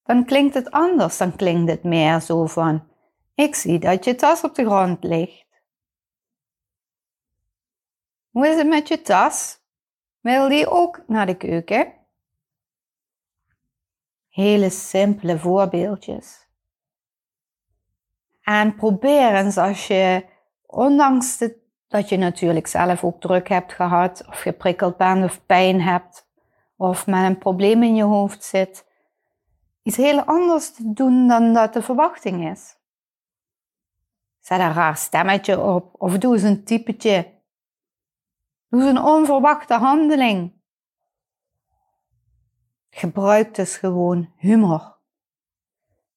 dan 0.03 0.25
klinkt 0.25 0.55
het 0.55 0.71
anders. 0.71 1.17
Dan 1.19 1.37
klinkt 1.37 1.71
het 1.71 1.83
meer 1.83 2.21
zo 2.21 2.47
van: 2.47 2.89
Ik 3.35 3.55
zie 3.55 3.79
dat 3.79 4.05
je 4.05 4.15
tas 4.15 4.45
op 4.45 4.55
de 4.55 4.65
grond 4.65 5.05
ligt. 5.05 5.52
Hoe 8.33 8.49
is 8.49 8.57
het 8.57 8.67
met 8.67 8.89
je 8.89 9.03
tas? 9.03 9.61
Wil 10.21 10.49
die 10.49 10.71
ook 10.71 11.03
naar 11.07 11.27
de 11.27 11.37
keuken? 11.37 11.93
Hele 14.29 14.71
simpele 14.71 15.39
voorbeeldjes. 15.39 16.47
En 18.43 18.75
probeer 18.75 19.35
eens 19.35 19.57
als 19.57 19.87
je, 19.87 20.25
ondanks 20.67 21.39
dat 21.89 22.09
je 22.09 22.17
natuurlijk 22.17 22.67
zelf 22.67 23.05
ook 23.05 23.21
druk 23.21 23.49
hebt 23.49 23.73
gehad, 23.73 24.25
of 24.29 24.41
geprikkeld 24.41 24.97
bent 24.97 25.25
of 25.25 25.47
pijn 25.47 25.81
hebt, 25.81 26.27
of 26.77 27.07
met 27.07 27.25
een 27.25 27.39
probleem 27.39 27.83
in 27.83 27.95
je 27.95 28.03
hoofd 28.03 28.45
zit, 28.45 28.87
iets 29.83 29.97
heel 29.97 30.21
anders 30.25 30.73
te 30.73 30.93
doen 30.93 31.29
dan 31.29 31.53
dat 31.53 31.73
de 31.73 31.83
verwachting 31.83 32.51
is. 32.51 32.77
Zet 34.41 34.61
een 34.61 34.73
raar 34.73 34.97
stemmetje 34.97 35.61
op 35.61 35.95
of 35.99 36.19
doe 36.19 36.35
eens 36.35 36.43
een 36.43 36.65
typetje. 36.65 37.32
Doe 38.73 38.83
een 38.83 38.99
onverwachte 38.99 39.75
handeling. 39.75 40.53
Gebruik 42.91 43.55
dus 43.55 43.77
gewoon 43.77 44.33
humor. 44.37 44.99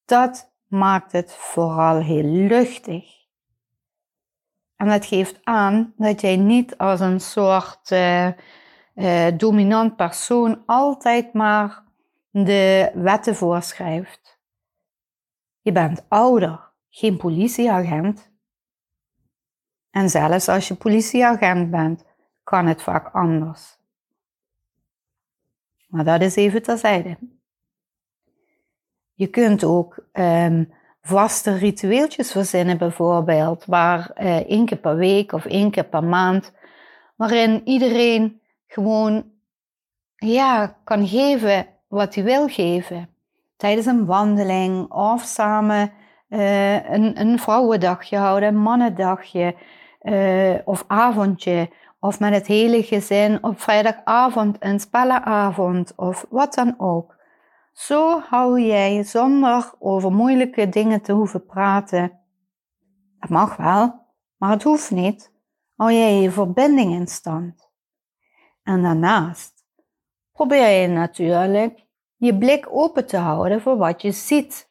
Dat 0.04 0.52
maakt 0.66 1.12
het 1.12 1.32
vooral 1.32 2.00
heel 2.00 2.22
luchtig. 2.22 3.26
En 4.76 4.88
dat 4.88 5.06
geeft 5.06 5.40
aan 5.44 5.92
dat 5.96 6.20
jij 6.20 6.36
niet 6.36 6.78
als 6.78 7.00
een 7.00 7.20
soort 7.20 7.90
uh, 7.90 8.30
uh, 8.94 9.26
dominant 9.36 9.96
persoon 9.96 10.62
altijd 10.66 11.32
maar 11.32 11.84
de 12.30 12.90
wetten 12.94 13.36
voorschrijft. 13.36 14.40
Je 15.60 15.72
bent 15.72 16.04
ouder, 16.08 16.72
geen 16.88 17.16
politieagent. 17.16 18.30
En 19.90 20.10
zelfs 20.10 20.48
als 20.48 20.68
je 20.68 20.74
politieagent 20.74 21.70
bent, 21.70 22.04
kan 22.46 22.66
het 22.66 22.82
vaak 22.82 23.14
anders. 23.14 23.76
Maar 25.86 26.04
dat 26.04 26.20
is 26.20 26.36
even 26.36 26.62
terzijde. 26.62 27.16
Je 29.14 29.26
kunt 29.26 29.64
ook 29.64 29.98
um, 30.12 30.72
vaste 31.00 31.56
ritueeltjes 31.56 32.32
verzinnen, 32.32 32.78
bijvoorbeeld, 32.78 33.64
waar 33.64 34.10
uh, 34.20 34.36
één 34.36 34.66
keer 34.66 34.78
per 34.78 34.96
week 34.96 35.32
of 35.32 35.44
één 35.44 35.70
keer 35.70 35.84
per 35.84 36.04
maand, 36.04 36.52
waarin 37.16 37.62
iedereen 37.64 38.40
gewoon 38.66 39.30
ja, 40.16 40.76
kan 40.84 41.06
geven 41.06 41.66
wat 41.88 42.14
hij 42.14 42.24
wil 42.24 42.48
geven. 42.48 43.08
Tijdens 43.56 43.86
een 43.86 44.06
wandeling 44.06 44.90
of 44.92 45.22
samen 45.22 45.92
uh, 46.28 46.90
een, 46.90 47.20
een 47.20 47.38
vrouwendagje 47.38 48.16
houden, 48.16 48.48
een 48.48 48.60
mannendagje 48.60 49.54
uh, 50.02 50.54
of 50.64 50.84
avondje. 50.86 51.70
Of 52.00 52.20
met 52.20 52.32
het 52.32 52.46
hele 52.46 52.82
gezin 52.82 53.44
op 53.44 53.60
vrijdagavond 53.60 54.56
een 54.60 54.80
spellenavond 54.80 55.92
of 55.96 56.26
wat 56.30 56.54
dan 56.54 56.74
ook. 56.78 57.16
Zo 57.72 58.20
hou 58.20 58.60
jij 58.60 59.02
zonder 59.02 59.72
over 59.78 60.12
moeilijke 60.12 60.68
dingen 60.68 61.02
te 61.02 61.12
hoeven 61.12 61.46
praten. 61.46 62.20
Dat 63.18 63.30
mag 63.30 63.56
wel, 63.56 64.06
maar 64.36 64.50
het 64.50 64.62
hoeft 64.62 64.90
niet. 64.90 65.32
Hou 65.76 65.92
jij 65.92 66.20
je 66.20 66.30
verbinding 66.30 66.92
in 66.92 67.06
stand. 67.06 67.70
En 68.62 68.82
daarnaast 68.82 69.64
probeer 70.32 70.68
je 70.68 70.88
natuurlijk 70.88 71.86
je 72.16 72.38
blik 72.38 72.66
open 72.70 73.06
te 73.06 73.16
houden 73.16 73.60
voor 73.60 73.76
wat 73.76 74.02
je 74.02 74.12
ziet. 74.12 74.70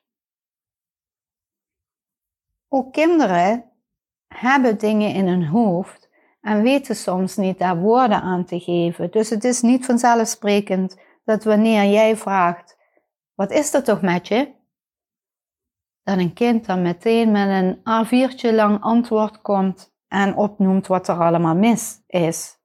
Ook 2.69 2.93
kinderen 2.93 3.71
hebben 4.27 4.77
dingen 4.77 5.13
in 5.13 5.27
hun 5.27 5.45
hoofd 5.45 6.04
en 6.45 6.61
weten 6.61 6.95
soms 6.95 7.35
niet 7.35 7.57
daar 7.57 7.77
woorden 7.77 8.21
aan 8.21 8.45
te 8.45 8.59
geven. 8.59 9.11
Dus 9.11 9.29
het 9.29 9.43
is 9.43 9.61
niet 9.61 9.85
vanzelfsprekend 9.85 11.01
dat 11.23 11.43
wanneer 11.43 11.83
jij 11.91 12.17
vraagt 12.17 12.77
wat 13.33 13.51
is 13.51 13.73
er 13.73 13.83
toch 13.83 14.01
met 14.01 14.27
je? 14.27 14.53
Dat 16.03 16.17
een 16.17 16.33
kind 16.33 16.65
dan 16.65 16.81
meteen 16.81 17.31
met 17.31 17.49
een 17.49 17.77
A4'tje 17.77 18.53
lang 18.53 18.81
antwoord 18.81 19.41
komt 19.41 19.93
en 20.07 20.35
opnoemt 20.35 20.87
wat 20.87 21.07
er 21.07 21.19
allemaal 21.19 21.55
mis 21.55 22.01
is. 22.07 22.57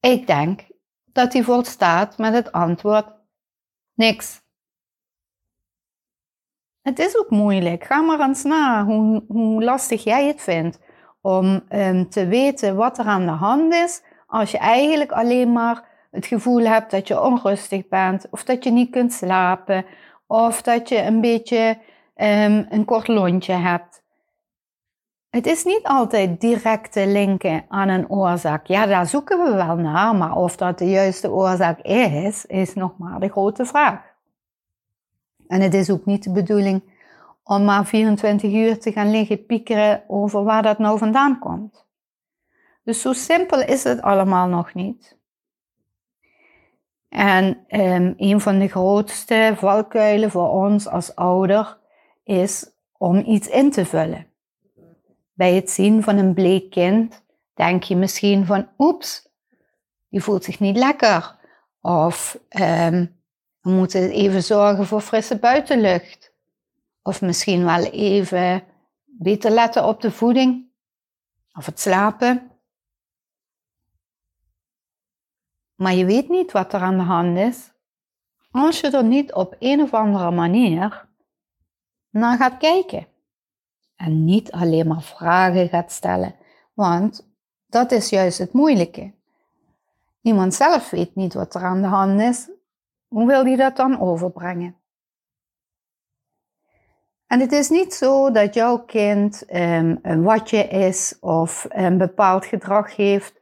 Ik 0.00 0.26
denk 0.26 0.66
dat 1.04 1.32
hij 1.32 1.42
volstaat 1.42 2.18
met 2.18 2.32
het 2.32 2.52
antwoord 2.52 3.06
niks. 3.94 4.42
Het 6.80 6.98
is 6.98 7.18
ook 7.18 7.30
moeilijk. 7.30 7.84
Ga 7.84 8.00
maar 8.00 8.20
eens 8.20 8.42
na 8.42 8.84
hoe, 8.84 9.24
hoe 9.28 9.64
lastig 9.64 10.04
jij 10.04 10.26
het 10.26 10.40
vindt 10.40 10.78
om 11.22 11.62
um, 11.70 12.10
te 12.10 12.26
weten 12.26 12.76
wat 12.76 12.98
er 12.98 13.04
aan 13.04 13.26
de 13.26 13.30
hand 13.30 13.74
is 13.74 14.02
als 14.26 14.50
je 14.50 14.58
eigenlijk 14.58 15.12
alleen 15.12 15.52
maar 15.52 15.84
het 16.10 16.26
gevoel 16.26 16.60
hebt 16.60 16.90
dat 16.90 17.08
je 17.08 17.22
onrustig 17.22 17.88
bent, 17.88 18.26
of 18.30 18.44
dat 18.44 18.64
je 18.64 18.70
niet 18.70 18.90
kunt 18.90 19.12
slapen, 19.12 19.84
of 20.26 20.62
dat 20.62 20.88
je 20.88 21.02
een 21.02 21.20
beetje 21.20 21.78
um, 22.16 22.66
een 22.70 22.84
kort 22.84 23.08
lontje 23.08 23.52
hebt. 23.52 24.02
Het 25.30 25.46
is 25.46 25.64
niet 25.64 25.82
altijd 25.82 26.40
direct 26.40 26.92
te 26.92 27.06
linken 27.06 27.64
aan 27.68 27.88
een 27.88 28.10
oorzaak. 28.10 28.66
Ja, 28.66 28.86
daar 28.86 29.06
zoeken 29.06 29.44
we 29.44 29.54
wel 29.54 29.76
naar, 29.76 30.14
maar 30.14 30.36
of 30.36 30.56
dat 30.56 30.78
de 30.78 30.90
juiste 30.90 31.30
oorzaak 31.30 31.78
is, 31.80 32.46
is 32.46 32.74
nog 32.74 32.98
maar 32.98 33.20
de 33.20 33.28
grote 33.28 33.64
vraag. 33.64 34.00
En 35.46 35.60
het 35.60 35.74
is 35.74 35.90
ook 35.90 36.04
niet 36.04 36.24
de 36.24 36.32
bedoeling 36.32 36.82
om 37.54 37.64
maar 37.64 37.86
24 37.86 38.52
uur 38.52 38.78
te 38.78 38.92
gaan 38.92 39.10
liggen 39.10 39.46
piekeren 39.46 40.04
over 40.08 40.44
waar 40.44 40.62
dat 40.62 40.78
nou 40.78 40.98
vandaan 40.98 41.38
komt. 41.38 41.86
Dus 42.84 43.00
zo 43.00 43.12
simpel 43.12 43.60
is 43.60 43.84
het 43.84 44.02
allemaal 44.02 44.46
nog 44.48 44.74
niet. 44.74 45.16
En 47.08 47.44
um, 47.68 48.14
een 48.16 48.40
van 48.40 48.58
de 48.58 48.68
grootste 48.68 49.52
valkuilen 49.56 50.30
voor 50.30 50.48
ons 50.50 50.88
als 50.88 51.14
ouder 51.14 51.78
is 52.24 52.70
om 52.98 53.18
iets 53.26 53.48
in 53.48 53.70
te 53.70 53.84
vullen. 53.84 54.26
Bij 55.32 55.54
het 55.54 55.70
zien 55.70 56.02
van 56.02 56.16
een 56.16 56.34
bleek 56.34 56.70
kind 56.70 57.22
denk 57.54 57.82
je 57.82 57.96
misschien 57.96 58.46
van 58.46 58.68
oeps, 58.78 59.28
die 60.08 60.22
voelt 60.22 60.44
zich 60.44 60.60
niet 60.60 60.76
lekker. 60.76 61.36
Of 61.80 62.38
um, 62.60 63.20
we 63.60 63.70
moeten 63.70 64.10
even 64.10 64.42
zorgen 64.42 64.86
voor 64.86 65.00
frisse 65.00 65.38
buitenlucht. 65.38 66.31
Of 67.02 67.20
misschien 67.20 67.64
wel 67.64 67.84
even 67.84 68.64
beter 69.04 69.50
letten 69.50 69.86
op 69.86 70.00
de 70.00 70.10
voeding 70.10 70.70
of 71.52 71.66
het 71.66 71.80
slapen. 71.80 72.52
maar 75.82 75.94
je 75.94 76.04
weet 76.04 76.28
niet 76.28 76.52
wat 76.52 76.72
er 76.72 76.80
aan 76.80 76.96
de 76.96 77.02
hand 77.02 77.38
is, 77.38 77.72
als 78.50 78.80
je 78.80 78.90
er 78.90 79.04
niet 79.04 79.32
op 79.32 79.56
een 79.58 79.80
of 79.80 79.94
andere 79.94 80.30
manier 80.30 81.08
naar 82.10 82.36
gaat 82.36 82.56
kijken. 82.56 83.06
En 83.96 84.24
niet 84.24 84.52
alleen 84.52 84.86
maar 84.86 85.02
vragen 85.02 85.68
gaat 85.68 85.92
stellen, 85.92 86.34
want 86.74 87.32
dat 87.66 87.92
is 87.92 88.08
juist 88.08 88.38
het 88.38 88.52
moeilijke. 88.52 89.14
Iemand 90.20 90.54
zelf 90.54 90.90
weet 90.90 91.14
niet 91.14 91.34
wat 91.34 91.54
er 91.54 91.62
aan 91.62 91.82
de 91.82 91.88
hand 91.88 92.20
is, 92.20 92.50
hoe 93.08 93.26
wil 93.26 93.44
hij 93.44 93.56
dat 93.56 93.76
dan 93.76 94.00
overbrengen? 94.00 94.76
En 97.32 97.40
het 97.40 97.52
is 97.52 97.68
niet 97.68 97.94
zo 97.94 98.30
dat 98.30 98.54
jouw 98.54 98.78
kind 98.78 99.44
um, 99.54 99.98
een 100.02 100.22
watje 100.22 100.68
is 100.68 101.16
of 101.20 101.66
een 101.68 101.98
bepaald 101.98 102.46
gedrag 102.46 102.96
heeft 102.96 103.40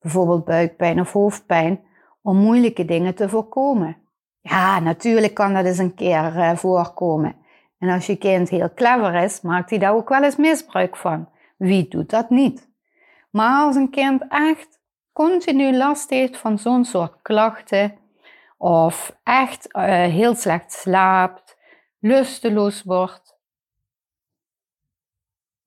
bijvoorbeeld 0.00 0.44
buikpijn 0.44 1.00
of 1.00 1.12
hoofdpijn, 1.12 1.80
om 2.22 2.36
moeilijke 2.36 2.84
dingen 2.84 3.14
te 3.14 3.28
voorkomen. 3.28 3.96
Ja, 4.40 4.80
natuurlijk 4.80 5.34
kan 5.34 5.54
dat 5.54 5.64
eens 5.64 5.78
een 5.78 5.94
keer 5.94 6.36
uh, 6.36 6.56
voorkomen. 6.56 7.36
En 7.78 7.88
als 7.88 8.06
je 8.06 8.16
kind 8.16 8.48
heel 8.48 8.74
clever 8.74 9.14
is, 9.14 9.40
maakt 9.40 9.70
hij 9.70 9.78
daar 9.78 9.94
ook 9.94 10.08
wel 10.08 10.22
eens 10.22 10.36
misbruik 10.36 10.96
van. 10.96 11.28
Wie 11.56 11.88
doet 11.88 12.10
dat 12.10 12.30
niet? 12.30 12.68
Maar 13.30 13.64
als 13.64 13.76
een 13.76 13.90
kind 13.90 14.24
echt 14.28 14.80
continu 15.12 15.76
last 15.76 16.10
heeft 16.10 16.36
van 16.36 16.58
zo'n 16.58 16.84
soort 16.84 17.22
klachten, 17.22 17.94
of 18.56 19.16
echt 19.24 19.68
uh, 19.76 19.82
heel 19.84 20.34
slecht 20.34 20.72
slaapt, 20.72 21.56
lusteloos 22.00 22.82
wordt, 22.82 23.27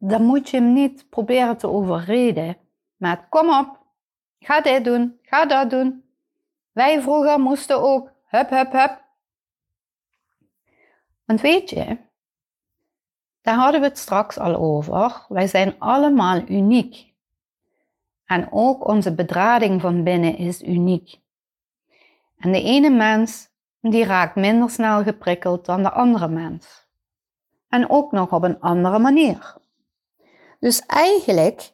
dan 0.03 0.23
moet 0.23 0.49
je 0.49 0.57
hem 0.57 0.73
niet 0.73 1.09
proberen 1.09 1.57
te 1.57 1.67
overreden 1.67 2.57
met 2.95 3.19
kom 3.29 3.49
op, 3.49 3.81
Ga 4.43 4.61
dit 4.61 4.83
doen, 4.83 5.19
ga 5.21 5.45
dat 5.45 5.69
doen. 5.69 6.03
Wij 6.71 7.01
vroeger 7.01 7.39
moesten 7.39 7.81
ook 7.81 8.11
hup, 8.25 8.49
hup, 8.49 8.71
hup. 8.71 9.03
Want 11.25 11.41
weet 11.41 11.69
je, 11.69 11.97
daar 13.41 13.55
hadden 13.55 13.81
we 13.81 13.87
het 13.87 13.97
straks 13.97 14.37
al 14.37 14.55
over. 14.55 15.25
Wij 15.27 15.47
zijn 15.47 15.75
allemaal 15.79 16.41
uniek. 16.47 17.13
En 18.25 18.47
ook 18.51 18.87
onze 18.87 19.15
bedrading 19.15 19.81
van 19.81 20.03
binnen 20.03 20.37
is 20.37 20.63
uniek. 20.63 21.19
En 22.37 22.51
de 22.51 22.63
ene 22.63 22.89
mens 22.89 23.49
die 23.81 24.05
raakt 24.05 24.35
minder 24.35 24.69
snel 24.69 25.03
geprikkeld 25.03 25.65
dan 25.65 25.83
de 25.83 25.91
andere 25.91 26.27
mens. 26.27 26.87
En 27.69 27.89
ook 27.89 28.11
nog 28.11 28.31
op 28.31 28.43
een 28.43 28.59
andere 28.59 28.99
manier. 28.99 29.55
Dus 30.62 30.86
eigenlijk 30.86 31.74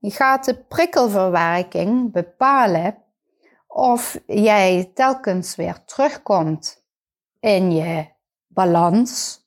gaat 0.00 0.44
de 0.44 0.64
prikkelverwerking 0.64 2.12
bepalen 2.12 3.02
of 3.66 4.20
jij 4.26 4.90
telkens 4.94 5.56
weer 5.56 5.84
terugkomt 5.84 6.86
in 7.40 7.72
je 7.72 8.06
balans 8.46 9.40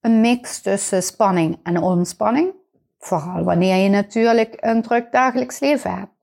een 0.00 0.20
mix 0.20 0.60
tussen 0.60 1.02
spanning 1.02 1.60
en 1.62 1.82
ontspanning, 1.82 2.54
vooral 2.98 3.44
wanneer 3.44 3.76
je 3.76 3.88
natuurlijk 3.88 4.56
een 4.60 4.82
druk 4.82 5.12
dagelijks 5.12 5.58
leven 5.58 5.94
hebt. 5.94 6.16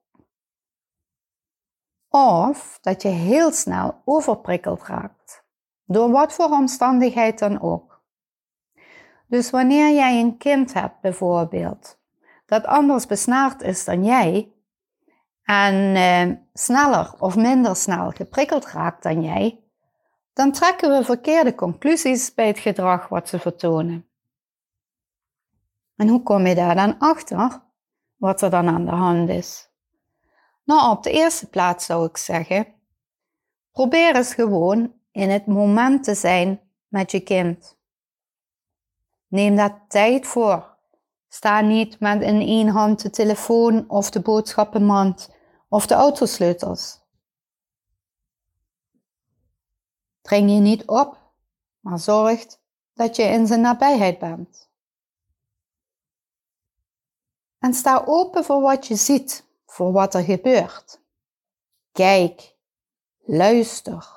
Of 2.10 2.80
dat 2.82 3.02
je 3.02 3.10
heel 3.10 3.52
snel 3.52 4.02
overprikkeld 4.06 4.84
raakt, 4.84 5.46
door 5.84 6.12
wat 6.12 6.34
voor 6.34 6.50
omstandigheid 6.50 7.40
dan 7.40 7.62
ook. 7.62 7.95
Dus 9.36 9.50
wanneer 9.50 9.94
jij 9.94 10.20
een 10.20 10.38
kind 10.38 10.74
hebt 10.74 11.02
bijvoorbeeld, 11.02 12.00
dat 12.46 12.66
anders 12.66 13.06
besnaard 13.06 13.62
is 13.62 13.86
dan 13.86 14.04
jij, 14.04 14.52
en 15.44 15.96
eh, 15.96 16.38
sneller 16.54 17.14
of 17.20 17.36
minder 17.36 17.76
snel 17.76 18.12
geprikkeld 18.12 18.66
raakt 18.66 19.04
dan 19.04 19.24
jij, 19.24 19.64
dan 20.34 20.52
trekken 20.52 20.98
we 20.98 21.04
verkeerde 21.04 21.56
conclusies 21.56 22.34
bij 22.34 22.48
het 22.48 22.60
gedrag 22.60 23.08
wat 23.08 23.30
ze 23.30 23.40
vertonen. 23.40 24.08
En 25.96 26.08
hoe 26.08 26.24
kom 26.24 26.48
je 26.48 26.56
daar 26.56 26.76
dan 26.76 26.98
achter 27.00 27.62
wat 28.16 28.42
er 28.42 28.50
dan 28.50 28.68
aan 28.68 28.86
de 28.86 28.92
hand 28.92 29.30
is? 29.30 29.70
Nou, 30.64 30.92
op 30.92 31.04
de 31.04 31.12
eerste 31.12 31.50
plaats 31.50 31.86
zou 31.86 32.06
ik 32.06 32.18
zeggen, 32.18 32.68
probeer 33.72 34.16
eens 34.16 34.34
gewoon 34.34 34.94
in 35.12 35.30
het 35.30 35.46
moment 35.46 36.04
te 36.04 36.16
zijn 36.16 36.62
met 36.88 37.12
je 37.12 37.20
kind. 37.20 37.75
Neem 39.28 39.56
daar 39.56 39.88
tijd 39.88 40.28
voor. 40.28 40.78
Sta 41.28 41.62
niet 41.62 42.00
met 42.00 42.22
in 42.22 42.42
één 42.42 42.68
hand 42.68 43.02
de 43.02 43.10
telefoon 43.10 43.90
of 43.90 44.10
de 44.10 44.20
boodschappenmand 44.20 45.30
of 45.70 45.88
de 45.88 45.94
autosleutels. 45.94 47.04
Dring 50.22 50.52
je 50.52 50.60
niet 50.60 50.86
op, 50.86 51.18
maar 51.80 52.00
zorg 52.00 52.46
dat 52.94 53.16
je 53.16 53.24
in 53.24 53.48
zijn 53.48 53.62
nabijheid 53.62 54.20
bent. 54.20 54.70
En 57.60 57.74
sta 57.74 58.04
open 58.06 58.44
voor 58.44 58.62
wat 58.62 58.88
je 58.88 58.96
ziet, 58.96 59.46
voor 59.66 59.92
wat 59.92 60.14
er 60.14 60.24
gebeurt. 60.24 61.02
Kijk, 61.92 62.56
luister. 63.26 64.15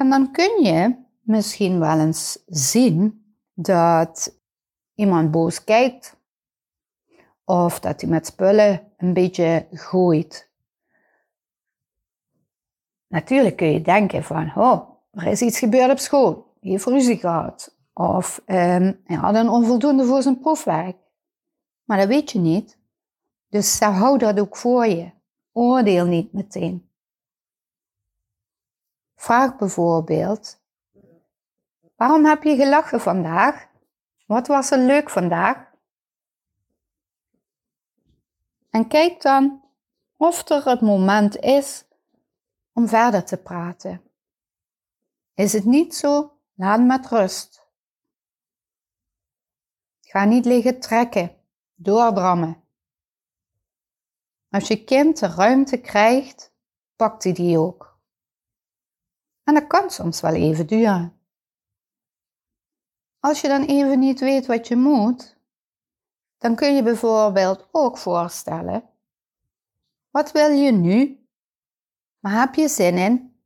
En 0.00 0.10
dan 0.10 0.30
kun 0.32 0.62
je 0.62 0.94
misschien 1.20 1.78
wel 1.78 1.98
eens 1.98 2.42
zien 2.46 3.34
dat 3.54 4.40
iemand 4.94 5.30
boos 5.30 5.64
kijkt 5.64 6.16
of 7.44 7.80
dat 7.80 8.00
hij 8.00 8.10
met 8.10 8.26
spullen 8.26 8.92
een 8.96 9.12
beetje 9.12 9.66
gooit. 9.70 10.50
Natuurlijk 13.06 13.56
kun 13.56 13.72
je 13.72 13.82
denken 13.82 14.24
van, 14.24 14.52
oh, 14.56 14.90
er 15.10 15.26
is 15.26 15.42
iets 15.42 15.58
gebeurd 15.58 15.90
op 15.90 15.98
school. 15.98 16.56
Hij 16.60 16.70
heeft 16.70 16.84
ruzie 16.84 17.16
gehad. 17.16 17.76
Of 17.92 18.42
um, 18.46 19.00
hij 19.04 19.16
had 19.16 19.34
een 19.34 19.48
onvoldoende 19.48 20.04
voor 20.04 20.22
zijn 20.22 20.40
proefwerk. 20.40 20.96
Maar 21.84 21.98
dat 21.98 22.08
weet 22.08 22.30
je 22.30 22.38
niet. 22.38 22.78
Dus 23.48 23.80
hou 23.80 24.18
dat 24.18 24.40
ook 24.40 24.56
voor 24.56 24.86
je. 24.86 25.10
Oordeel 25.52 26.06
niet 26.06 26.32
meteen. 26.32 26.89
Vraag 29.20 29.56
bijvoorbeeld, 29.56 30.60
waarom 31.96 32.24
heb 32.24 32.42
je 32.42 32.56
gelachen 32.56 33.00
vandaag? 33.00 33.68
Wat 34.26 34.46
was 34.46 34.70
er 34.70 34.78
leuk 34.78 35.10
vandaag? 35.10 35.70
En 38.70 38.88
kijk 38.88 39.22
dan 39.22 39.64
of 40.16 40.48
er 40.48 40.64
het 40.64 40.80
moment 40.80 41.36
is 41.36 41.84
om 42.72 42.88
verder 42.88 43.24
te 43.24 43.36
praten. 43.36 44.02
Is 45.34 45.52
het 45.52 45.64
niet 45.64 45.94
zo, 45.94 46.32
laat 46.54 46.80
met 46.80 47.06
rust. 47.06 47.66
Ga 50.00 50.24
niet 50.24 50.44
liggen 50.44 50.80
trekken, 50.80 51.36
doordrammen. 51.74 52.62
Als 54.50 54.68
je 54.68 54.84
kind 54.84 55.18
de 55.18 55.26
ruimte 55.26 55.80
krijgt, 55.80 56.52
pakt 56.96 57.24
hij 57.24 57.32
die 57.32 57.58
ook. 57.58 57.89
En 59.50 59.56
dat 59.56 59.66
kan 59.66 59.90
soms 59.90 60.20
wel 60.20 60.34
even 60.34 60.66
duren. 60.66 61.20
Als 63.18 63.40
je 63.40 63.48
dan 63.48 63.62
even 63.62 63.98
niet 63.98 64.20
weet 64.20 64.46
wat 64.46 64.68
je 64.68 64.76
moet, 64.76 65.36
dan 66.38 66.54
kun 66.54 66.74
je 66.74 66.82
bijvoorbeeld 66.82 67.68
ook 67.72 67.98
voorstellen: 67.98 68.90
wat 70.10 70.32
wil 70.32 70.50
je 70.50 70.72
nu? 70.72 71.26
Maar 72.18 72.40
heb 72.40 72.54
je 72.54 72.68
zin 72.68 72.96
in? 72.96 73.42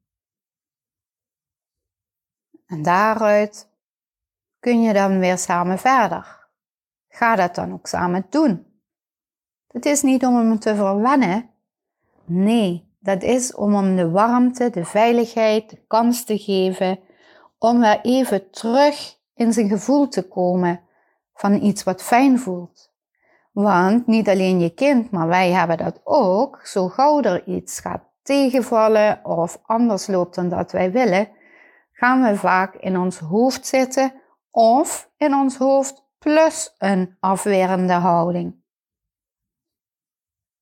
En 2.66 2.82
daaruit 2.82 3.70
kun 4.58 4.82
je 4.82 4.92
dan 4.92 5.18
weer 5.18 5.38
samen 5.38 5.78
verder. 5.78 6.48
Ga 7.08 7.36
dat 7.36 7.54
dan 7.54 7.72
ook 7.72 7.86
samen 7.86 8.26
doen. 8.30 8.80
Het 9.66 9.86
is 9.86 10.02
niet 10.02 10.24
om 10.24 10.36
hem 10.36 10.58
te 10.58 10.74
verwennen. 10.74 11.50
Nee, 12.24 12.83
dat 13.04 13.22
is 13.22 13.54
om 13.54 13.74
hem 13.74 13.96
de 13.96 14.10
warmte, 14.10 14.70
de 14.70 14.84
veiligheid, 14.84 15.70
de 15.70 15.84
kans 15.86 16.24
te 16.24 16.38
geven 16.38 16.98
om 17.58 17.80
weer 17.80 18.00
even 18.02 18.50
terug 18.50 19.16
in 19.34 19.52
zijn 19.52 19.68
gevoel 19.68 20.08
te 20.08 20.28
komen 20.28 20.80
van 21.34 21.62
iets 21.62 21.82
wat 21.82 22.02
fijn 22.02 22.38
voelt. 22.38 22.92
Want 23.52 24.06
niet 24.06 24.28
alleen 24.28 24.60
je 24.60 24.74
kind, 24.74 25.10
maar 25.10 25.26
wij 25.26 25.50
hebben 25.50 25.76
dat 25.76 26.00
ook. 26.04 26.60
Zo 26.66 26.88
gauw 26.88 27.22
er 27.22 27.46
iets 27.46 27.80
gaat 27.80 28.02
tegenvallen 28.22 29.24
of 29.24 29.60
anders 29.62 30.06
loopt 30.06 30.34
dan 30.34 30.48
dat 30.48 30.72
wij 30.72 30.92
willen, 30.92 31.28
gaan 31.92 32.22
we 32.22 32.36
vaak 32.36 32.74
in 32.74 32.98
ons 32.98 33.18
hoofd 33.18 33.66
zitten 33.66 34.12
of 34.50 35.10
in 35.16 35.34
ons 35.34 35.56
hoofd 35.56 36.04
plus 36.18 36.74
een 36.78 37.16
afwerende 37.20 37.92
houding. 37.92 38.63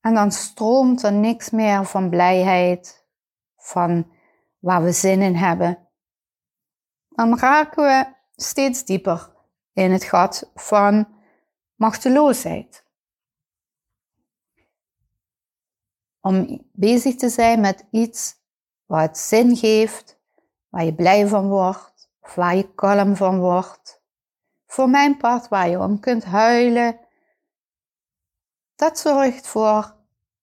En 0.03 0.15
dan 0.15 0.31
stroomt 0.31 1.03
er 1.03 1.13
niks 1.13 1.51
meer 1.51 1.85
van 1.85 2.11
blijheid, 2.11 3.07
van 3.57 4.13
waar 4.59 4.83
we 4.83 4.93
zin 4.93 5.23
in 5.23 5.35
hebben. 5.35 5.89
Dan 7.09 7.39
raken 7.39 7.83
we 7.83 8.15
steeds 8.37 8.85
dieper 8.85 9.31
in 9.73 9.91
het 9.91 10.05
gat 10.05 10.51
van 10.55 11.09
machteloosheid. 11.75 12.85
Om 16.21 16.67
bezig 16.73 17.15
te 17.15 17.29
zijn 17.29 17.61
met 17.61 17.87
iets 17.91 18.35
wat 18.87 19.19
zin 19.19 19.57
geeft, 19.57 20.21
waar 20.69 20.85
je 20.85 20.95
blij 20.95 21.27
van 21.27 21.49
wordt, 21.49 22.11
of 22.21 22.35
waar 22.35 22.57
je 22.57 22.75
kalm 22.75 23.17
van 23.17 23.39
wordt. 23.39 24.03
Voor 24.67 24.91
mijn 24.91 25.17
part 25.17 25.49
waar 25.49 25.69
je 25.69 25.79
om 25.79 26.01
kunt 26.01 26.25
huilen. 26.25 27.02
Dat 28.83 28.99
zorgt 28.99 29.47
voor 29.47 29.95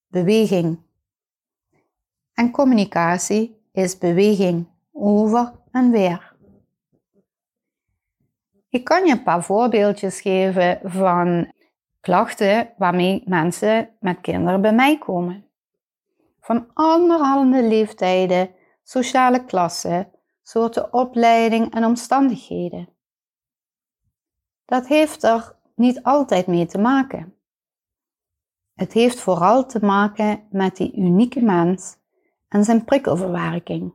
beweging. 0.08 0.80
En 2.34 2.52
communicatie 2.52 3.62
is 3.72 3.98
beweging 3.98 4.68
over 4.92 5.52
en 5.72 5.92
weer. 5.92 6.36
Ik 8.70 8.84
kan 8.84 9.06
je 9.06 9.12
een 9.12 9.24
paar 9.24 9.44
voorbeeldjes 9.44 10.22
geven 10.22 10.80
van 10.84 11.52
klachten 12.00 12.74
waarmee 12.78 13.24
mensen 13.26 13.90
met 14.00 14.22
kinderen 14.22 14.62
bij 14.62 14.74
mij 14.74 14.98
komen. 14.98 15.46
Van 16.40 16.68
allerhande 16.74 17.64
leeftijden, 17.64 18.50
sociale 18.84 19.46
klassen, 19.46 20.12
soorten 20.42 20.94
opleiding 20.94 21.74
en 21.74 21.86
omstandigheden. 21.86 22.90
Dat 24.66 24.88
heeft 24.88 25.24
er 25.24 25.56
niet 25.76 26.04
altijd 26.04 26.48
mee 26.48 26.66
te 26.66 26.78
maken. 26.78 27.34
Het 28.80 28.94
heeft 28.94 29.20
vooral 29.20 29.66
te 29.66 29.86
maken 29.86 30.44
met 30.50 30.78
die 30.78 30.96
unieke 30.96 31.42
mens 31.42 31.98
en 32.48 32.64
zijn 32.64 32.86
prikkelverwerking. 32.86 33.94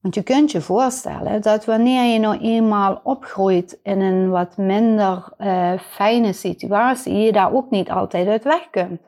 Want 0.00 0.14
je 0.14 0.22
kunt 0.22 0.50
je 0.50 0.60
voorstellen 0.60 1.42
dat 1.42 1.64
wanneer 1.64 2.12
je 2.12 2.18
nou 2.18 2.38
eenmaal 2.38 3.00
opgroeit 3.02 3.78
in 3.82 4.00
een 4.00 4.30
wat 4.30 4.56
minder 4.56 5.32
uh, 5.38 5.72
fijne 5.78 6.32
situatie, 6.32 7.14
je 7.14 7.32
daar 7.32 7.52
ook 7.52 7.70
niet 7.70 7.90
altijd 7.90 8.28
uit 8.28 8.44
weg 8.44 8.70
kunt. 8.70 9.00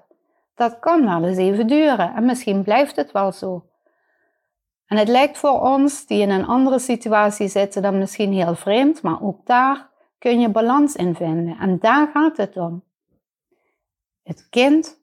Dat 0.55 0.79
kan 0.79 1.05
wel 1.05 1.25
eens 1.25 1.39
even 1.39 1.67
duren 1.67 2.15
en 2.15 2.25
misschien 2.25 2.63
blijft 2.63 2.97
het 2.97 3.13
wel 3.13 3.33
zo. 3.33 3.65
En 4.87 4.97
het 4.97 5.09
lijkt 5.09 5.39
voor 5.39 5.61
ons, 5.61 6.07
die 6.07 6.21
in 6.21 6.31
een 6.31 6.47
andere 6.47 6.79
situatie 6.79 7.49
zitten, 7.49 7.83
dan 7.83 7.99
misschien 7.99 8.33
heel 8.33 8.55
vreemd, 8.55 9.03
maar 9.03 9.23
ook 9.23 9.47
daar 9.47 9.89
kun 10.19 10.41
je 10.41 10.49
balans 10.49 10.97
in 10.97 11.15
vinden. 11.15 11.57
En 11.59 11.79
daar 11.79 12.11
gaat 12.13 12.37
het 12.37 12.57
om. 12.57 12.87
Het 14.29 14.49
kind 14.49 15.01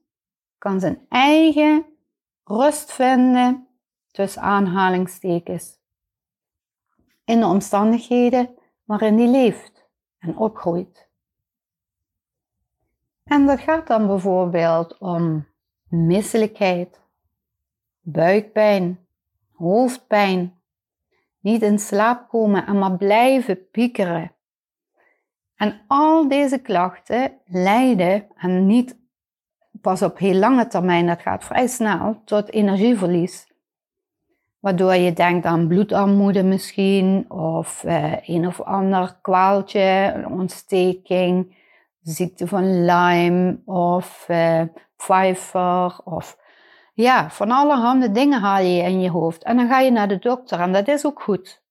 kan 0.57 0.79
zijn 0.79 1.05
eigen 1.09 1.85
rust 2.43 2.91
vinden 2.91 3.67
tussen 4.11 4.41
aanhalingstekens 4.41 5.79
in 7.23 7.39
de 7.39 7.45
omstandigheden 7.45 8.55
waarin 8.83 9.17
hij 9.17 9.27
leeft 9.27 9.89
en 10.17 10.37
opgroeit. 10.37 11.09
En 13.23 13.45
dat 13.45 13.59
gaat 13.59 13.87
dan 13.87 14.07
bijvoorbeeld 14.07 14.97
om 14.97 15.47
misselijkheid, 15.89 17.01
buikpijn, 17.99 19.07
hoofdpijn, 19.51 20.61
niet 21.39 21.61
in 21.61 21.79
slaap 21.79 22.29
komen 22.29 22.65
en 22.65 22.77
maar 22.79 22.97
blijven 22.97 23.69
piekeren. 23.69 24.35
En 25.55 25.81
al 25.87 26.27
deze 26.27 26.61
klachten 26.61 27.41
leiden, 27.45 28.27
en 28.35 28.65
niet 28.65 29.03
pas 29.81 30.01
op 30.01 30.17
heel 30.17 30.33
lange 30.33 30.67
termijn, 30.67 31.07
dat 31.07 31.21
gaat 31.21 31.43
vrij 31.43 31.67
snel, 31.67 32.21
tot 32.25 32.51
energieverlies. 32.51 33.53
Waardoor 34.59 34.95
je 34.95 35.13
denkt 35.13 35.45
aan 35.45 35.67
bloedarmoede 35.67 36.43
misschien, 36.43 37.31
of 37.31 37.83
uh, 37.83 38.27
een 38.27 38.47
of 38.47 38.61
ander 38.61 39.17
kwaaltje, 39.21 40.25
ontsteking, 40.29 41.55
ziekte 42.01 42.47
van 42.47 42.85
Lyme, 42.85 43.59
of 43.65 44.29
Pfeiffer, 44.95 45.99
of 46.03 46.37
ja, 46.93 47.29
van 47.29 47.51
allerhande 47.51 48.11
dingen 48.11 48.41
haal 48.41 48.63
je 48.63 48.81
in 48.81 49.01
je 49.01 49.09
hoofd. 49.09 49.43
En 49.43 49.57
dan 49.57 49.67
ga 49.67 49.79
je 49.79 49.91
naar 49.91 50.07
de 50.07 50.19
dokter 50.19 50.59
en 50.59 50.73
dat 50.73 50.87
is 50.87 51.05
ook 51.05 51.21
goed. 51.21 51.63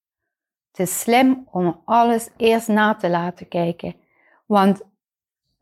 Het 0.71 0.79
is 0.79 1.01
slim 1.01 1.49
om 1.51 1.83
alles 1.85 2.29
eerst 2.37 2.69
na 2.69 2.95
te 2.95 3.11
laten 3.11 3.49
kijken. 3.49 3.95
Want 4.47 4.83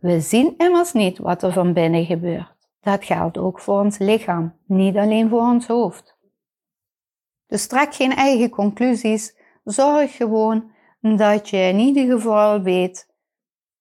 we 0.03 0.21
zien 0.21 0.55
immers 0.57 0.93
niet 0.93 1.19
wat 1.19 1.43
er 1.43 1.53
van 1.53 1.73
binnen 1.73 2.05
gebeurt. 2.05 2.69
Dat 2.81 3.05
geldt 3.05 3.39
ook 3.39 3.61
voor 3.61 3.81
ons 3.81 3.99
lichaam, 3.99 4.55
niet 4.67 4.97
alleen 4.97 5.29
voor 5.29 5.41
ons 5.41 5.67
hoofd. 5.67 6.17
Dus 7.47 7.67
trek 7.67 7.95
geen 7.95 8.13
eigen 8.13 8.51
conclusies. 8.51 9.37
Zorg 9.65 10.17
gewoon 10.17 10.71
dat 11.01 11.49
je 11.49 11.57
in 11.57 11.79
ieder 11.79 12.07
geval 12.07 12.63
weet 12.63 13.11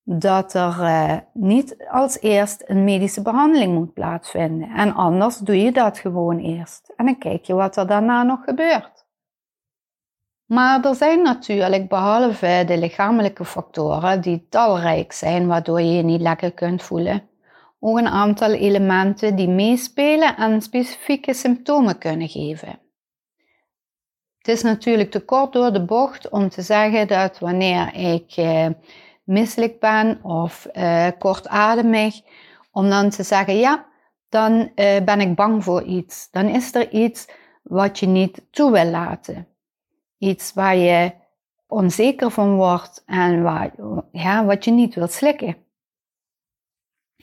dat 0.04 0.54
er 0.54 0.80
uh, 0.80 1.18
niet 1.34 1.88
als 1.90 2.20
eerst 2.20 2.64
een 2.66 2.84
medische 2.84 3.22
behandeling 3.22 3.74
moet 3.74 3.94
plaatsvinden. 3.94 4.70
En 4.70 4.94
anders 4.94 5.38
doe 5.38 5.62
je 5.62 5.72
dat 5.72 5.98
gewoon 5.98 6.38
eerst. 6.38 6.94
En 6.96 7.06
dan 7.06 7.18
kijk 7.18 7.46
je 7.46 7.54
wat 7.54 7.76
er 7.76 7.88
daarna 7.88 8.24
nog 8.24 8.44
gebeurt. 8.44 9.01
Maar 10.52 10.86
er 10.86 10.96
zijn 10.96 11.22
natuurlijk, 11.22 11.90
behalve 11.90 12.64
de 12.68 12.78
lichamelijke 12.78 13.46
factoren 13.46 14.22
die 14.22 14.48
talrijk 14.50 15.12
zijn, 15.12 15.48
waardoor 15.48 15.82
je 15.82 15.94
je 15.94 16.04
niet 16.04 16.22
lekker 16.22 16.52
kunt 16.52 16.84
voelen, 16.84 17.30
ook 17.80 17.98
een 17.98 18.08
aantal 18.08 18.52
elementen 18.52 19.36
die 19.36 19.48
meespelen 19.48 20.38
en 20.38 20.62
specifieke 20.62 21.34
symptomen 21.34 21.98
kunnen 21.98 22.30
geven. 22.30 22.80
Het 24.38 24.48
is 24.48 24.62
natuurlijk 24.62 25.12
te 25.12 25.20
kort 25.20 25.54
door 25.54 25.74
de 25.74 25.86
bocht 25.86 26.30
om 26.30 26.50
te 26.50 26.62
zeggen 26.62 27.08
dat 27.08 27.40
wanneer 27.40 27.94
ik 27.94 28.32
eh, 28.36 28.68
misselijk 29.24 29.80
ben 29.80 30.24
of 30.24 30.68
uh, 30.74 31.08
kortademig, 31.20 32.22
om 32.72 32.90
dan 32.90 33.10
te 33.10 33.24
zeggen, 33.24 33.58
ja, 33.58 33.86
dan 34.30 34.52
uh, 34.52 35.02
ben 35.06 35.22
ik 35.22 35.36
bang 35.36 35.64
voor 35.64 35.84
iets. 35.84 36.28
Dan 36.32 36.46
is 36.46 36.76
er 36.76 36.90
iets 36.90 37.28
wat 37.62 38.00
je 38.00 38.08
niet 38.08 38.42
toe 38.50 38.72
wil 38.72 38.86
laten. 38.86 39.51
Iets 40.22 40.54
waar 40.54 40.76
je 40.76 41.12
onzeker 41.68 42.32
van 42.32 42.56
wordt 42.56 43.04
en 43.06 43.44
waar, 43.44 43.72
ja, 44.12 44.46
wat 44.46 44.66
je 44.66 44.72
niet 44.72 44.96
wilt 44.96 45.12
slikken. 45.12 45.58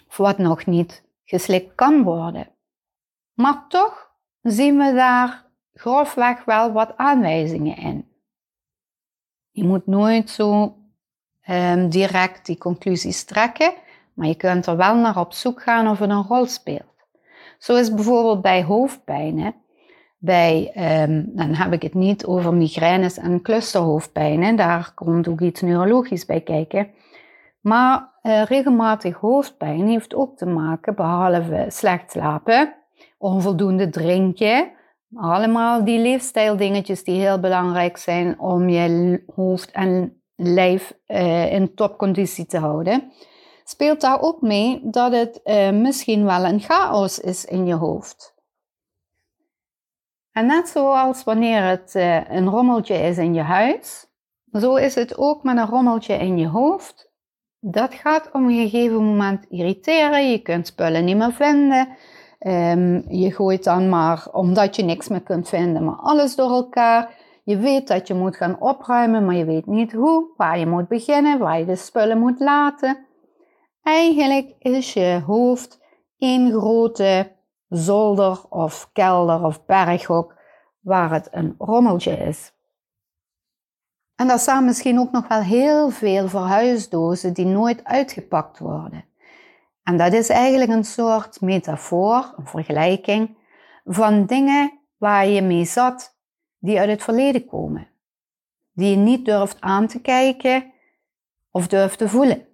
Of 0.09 0.17
wat 0.17 0.39
nog 0.39 0.67
niet 0.67 1.05
geslikt 1.25 1.75
kan 1.75 2.03
worden. 2.03 2.49
Maar 3.35 3.65
toch 3.69 4.11
zien 4.43 4.79
we 4.79 4.93
daar 4.95 5.47
grofweg 5.73 6.45
wel 6.45 6.73
wat 6.73 6.97
aanwijzingen 6.97 7.77
in. 7.77 8.09
Je 9.51 9.65
moet 9.65 9.87
nooit 9.87 10.31
zo 10.31 10.77
um, 11.49 11.89
direct 11.89 12.47
die 12.47 12.59
conclusies 12.59 13.25
trekken, 13.25 13.75
maar 14.13 14.27
je 14.27 14.37
kunt 14.37 14.67
er 14.67 14.77
wel 14.77 14.97
naar 14.97 15.19
op 15.19 15.33
zoek 15.33 15.63
gaan 15.63 15.89
of 15.89 15.99
het 15.99 16.11
een 16.11 16.23
rol 16.23 16.47
speelt. 16.47 17.07
Zo 17.59 17.77
is 17.77 17.95
bijvoorbeeld 17.95 18.43
bij 18.43 18.65
hoofdpijnen, 18.65 19.55
bij, 20.19 20.73
um, 21.03 21.31
dan 21.35 21.55
heb 21.55 21.73
ik 21.73 21.83
het 21.83 21.95
niet 21.95 22.27
over 22.27 22.55
migraines 22.55 23.19
en 23.19 23.43
clusterhoofdpijnen, 23.43 24.57
daar 24.57 24.93
komt 24.95 25.29
ook 25.29 25.41
iets 25.41 25.61
neurologisch 25.61 26.27
bij 26.27 26.41
kijken. 26.41 26.89
Maar 27.61 28.13
uh, 28.23 28.43
regelmatig 28.43 29.17
hoofdpijn 29.17 29.89
heeft 29.89 30.15
ook 30.15 30.37
te 30.37 30.47
maken, 30.47 30.95
behalve 30.95 31.67
slecht 31.69 32.11
slapen, 32.11 32.75
onvoldoende 33.19 33.89
drinken, 33.89 34.71
allemaal 35.15 35.85
die 35.85 35.99
leefstijldingetjes 35.99 37.05
die 37.05 37.21
heel 37.21 37.41
belangrijk 37.41 37.97
zijn 37.97 38.41
om 38.41 38.69
je 38.69 39.23
hoofd 39.35 39.71
en 39.71 40.23
lijf 40.37 40.95
uh, 41.07 41.53
in 41.53 41.75
topconditie 41.75 42.47
te 42.47 42.59
houden, 42.59 43.13
speelt 43.65 44.01
daar 44.01 44.21
ook 44.21 44.41
mee 44.41 44.81
dat 44.83 45.13
het 45.13 45.41
uh, 45.45 45.71
misschien 45.71 46.25
wel 46.25 46.45
een 46.45 46.61
chaos 46.61 47.21
is 47.21 47.45
in 47.45 47.67
je 47.67 47.75
hoofd. 47.75 48.38
En 50.39 50.47
net 50.47 50.69
zoals 50.69 51.25
wanneer 51.25 51.63
het 51.63 51.95
uh, 51.95 52.31
een 52.31 52.49
rommeltje 52.49 52.95
is 52.95 53.19
in 53.19 53.35
je 53.35 53.43
huis, 53.43 54.07
zo 54.53 54.75
is 54.75 54.95
het 54.95 55.19
ook 55.19 55.43
met 55.43 55.57
een 55.57 55.67
rommeltje 55.67 56.15
in 56.15 56.39
je 56.39 56.47
hoofd. 56.47 57.13
Dat 57.61 57.95
gaat 57.95 58.27
op 58.27 58.35
een 58.35 58.69
gegeven 58.69 59.05
moment 59.05 59.47
irriteren. 59.49 60.31
Je 60.31 60.39
kunt 60.39 60.67
spullen 60.67 61.05
niet 61.05 61.17
meer 61.17 61.33
vinden. 61.33 61.89
Um, 62.41 63.05
je 63.09 63.33
gooit 63.33 63.65
dan 63.65 63.89
maar, 63.89 64.29
omdat 64.33 64.77
je 64.77 64.83
niks 64.83 65.09
meer 65.09 65.23
kunt 65.23 65.49
vinden, 65.49 65.85
maar 65.85 65.97
alles 65.97 66.37
door 66.37 66.51
elkaar. 66.51 67.15
Je 67.45 67.57
weet 67.57 67.89
dat 67.89 68.07
je 68.07 68.15
moet 68.15 68.37
gaan 68.37 68.61
opruimen, 68.61 69.25
maar 69.25 69.35
je 69.35 69.45
weet 69.45 69.67
niet 69.67 69.93
hoe, 69.93 70.33
waar 70.37 70.59
je 70.59 70.67
moet 70.67 70.89
beginnen, 70.89 71.39
waar 71.39 71.59
je 71.59 71.65
de 71.65 71.77
spullen 71.77 72.19
moet 72.19 72.41
laten. 72.41 73.07
Eigenlijk 73.83 74.55
is 74.59 74.93
je 74.93 75.23
hoofd 75.27 75.81
één 76.19 76.51
grote 76.51 77.37
zolder 77.69 78.49
of 78.49 78.91
kelder 78.93 79.45
of 79.45 79.65
berghok 79.65 80.35
waar 80.81 81.13
het 81.13 81.29
een 81.31 81.55
rommeltje 81.59 82.17
is. 82.17 82.53
En 84.15 84.27
daar 84.27 84.39
staan 84.39 84.65
misschien 84.65 84.99
ook 84.99 85.11
nog 85.11 85.29
wel 85.29 85.41
heel 85.41 85.91
veel 85.91 86.29
verhuisdozen 86.29 87.33
die 87.33 87.47
nooit 87.47 87.85
uitgepakt 87.85 88.59
worden. 88.59 89.05
En 89.83 89.97
dat 89.97 90.13
is 90.13 90.29
eigenlijk 90.29 90.71
een 90.71 90.85
soort 90.85 91.41
metafoor, 91.41 92.35
een 92.37 92.47
vergelijking 92.47 93.37
van 93.85 94.27
dingen 94.27 94.79
waar 94.97 95.27
je 95.27 95.43
mee 95.43 95.65
zat 95.65 96.17
die 96.59 96.79
uit 96.79 96.89
het 96.89 97.03
verleden 97.03 97.47
komen, 97.47 97.89
die 98.73 98.91
je 98.91 98.97
niet 98.97 99.25
durft 99.25 99.61
aan 99.61 99.87
te 99.87 100.01
kijken 100.01 100.73
of 101.51 101.67
durft 101.67 101.99
te 101.99 102.09
voelen. 102.09 102.48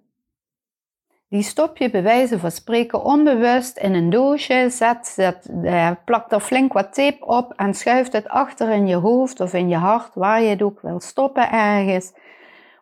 Die 1.35 1.43
stop 1.43 1.77
je 1.77 1.89
bij 1.89 2.03
wijze 2.03 2.39
van 2.39 2.51
spreken 2.51 3.03
onbewust 3.03 3.77
in 3.77 3.93
een 3.93 4.09
doosje, 4.09 4.69
zet, 4.69 5.47
eh, 5.63 5.91
plakt 6.05 6.31
er 6.31 6.39
flink 6.39 6.73
wat 6.73 6.93
tape 6.93 7.25
op 7.25 7.53
en 7.55 7.73
schuift 7.73 8.13
het 8.13 8.27
achter 8.27 8.69
in 8.69 8.87
je 8.87 8.95
hoofd 8.95 9.39
of 9.39 9.53
in 9.53 9.69
je 9.69 9.75
hart, 9.75 10.13
waar 10.13 10.41
je 10.41 10.49
het 10.49 10.61
ook 10.61 10.81
wil 10.81 10.99
stoppen 10.99 11.51
ergens, 11.51 12.13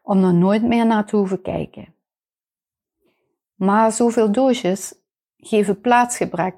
om 0.04 0.24
er 0.24 0.34
nooit 0.34 0.64
meer 0.64 0.86
naar 0.86 1.06
te 1.06 1.16
hoeven 1.16 1.42
kijken. 1.42 1.96
Maar 3.54 3.92
zoveel 3.92 4.32
doosjes 4.32 4.94
geven 5.38 5.82
plaatsgebrek. 5.82 6.56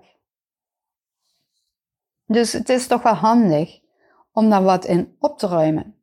Dus 2.26 2.54
het 2.54 2.70
is 2.70 2.88
toch 2.88 3.02
wel 3.02 3.14
handig 3.14 3.80
om 4.32 4.50
daar 4.50 4.64
wat 4.64 4.86
in 4.86 5.16
op 5.20 5.38
te 5.38 5.48
ruimen. 5.48 5.96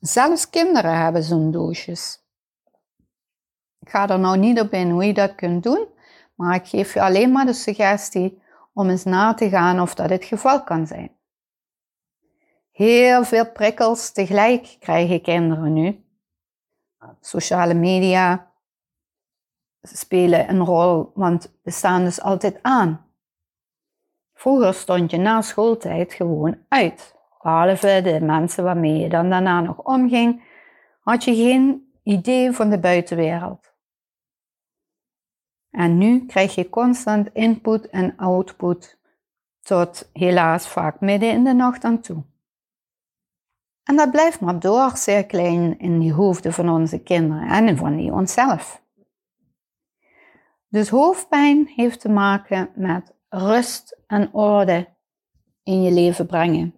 Zelfs 0.00 0.50
kinderen 0.50 0.96
hebben 0.96 1.22
zo'n 1.22 1.50
doosjes. 1.50 2.26
Ik 3.80 3.90
ga 3.90 4.08
er 4.08 4.18
nou 4.18 4.38
niet 4.38 4.60
op 4.60 4.72
in 4.72 4.90
hoe 4.90 5.04
je 5.04 5.14
dat 5.14 5.34
kunt 5.34 5.62
doen, 5.62 5.86
maar 6.34 6.54
ik 6.54 6.66
geef 6.66 6.94
je 6.94 7.02
alleen 7.02 7.32
maar 7.32 7.46
de 7.46 7.52
suggestie 7.52 8.42
om 8.72 8.90
eens 8.90 9.04
na 9.04 9.34
te 9.34 9.48
gaan 9.48 9.80
of 9.80 9.94
dat 9.94 10.10
het 10.10 10.24
geval 10.24 10.64
kan 10.64 10.86
zijn. 10.86 11.16
Heel 12.70 13.24
veel 13.24 13.52
prikkels 13.52 14.12
tegelijk 14.12 14.76
krijgen 14.78 15.22
kinderen 15.22 15.72
nu. 15.72 16.04
Sociale 17.20 17.74
media 17.74 18.50
spelen 19.82 20.48
een 20.48 20.64
rol, 20.64 21.10
want 21.14 21.52
we 21.62 21.70
staan 21.70 22.04
dus 22.04 22.20
altijd 22.20 22.58
aan. 22.62 23.06
Vroeger 24.34 24.74
stond 24.74 25.10
je 25.10 25.16
na 25.16 25.42
schooltijd 25.42 26.12
gewoon 26.12 26.58
uit. 26.68 27.16
Behalve 27.42 28.00
de 28.02 28.20
mensen 28.20 28.64
waarmee 28.64 28.98
je 28.98 29.08
dan 29.08 29.30
daarna 29.30 29.60
nog 29.60 29.78
omging, 29.78 30.42
had 31.00 31.24
je 31.24 31.34
geen 31.34 31.92
idee 32.02 32.52
van 32.52 32.70
de 32.70 32.78
buitenwereld. 32.78 33.67
En 35.70 35.98
nu 35.98 36.26
krijg 36.26 36.54
je 36.54 36.68
constant 36.68 37.28
input 37.32 37.88
en 37.88 38.16
output 38.16 38.98
tot 39.60 40.10
helaas 40.12 40.68
vaak 40.68 41.00
midden 41.00 41.30
in 41.30 41.44
de 41.44 41.52
nacht 41.52 41.84
aan 41.84 42.00
toe. 42.00 42.22
En 43.84 43.96
dat 43.96 44.10
blijft 44.10 44.40
maar 44.40 44.60
doorcirkelen 44.60 45.78
in 45.78 45.98
die 45.98 46.12
hoofden 46.12 46.52
van 46.52 46.68
onze 46.68 46.98
kinderen 46.98 47.48
en 47.48 47.76
van 47.76 47.96
die 47.96 48.12
onszelf. 48.12 48.82
Dus 50.68 50.88
hoofdpijn 50.88 51.66
heeft 51.66 52.00
te 52.00 52.08
maken 52.08 52.70
met 52.74 53.14
rust 53.28 53.98
en 54.06 54.32
orde 54.32 54.88
in 55.62 55.82
je 55.82 55.92
leven 55.92 56.26
brengen. 56.26 56.74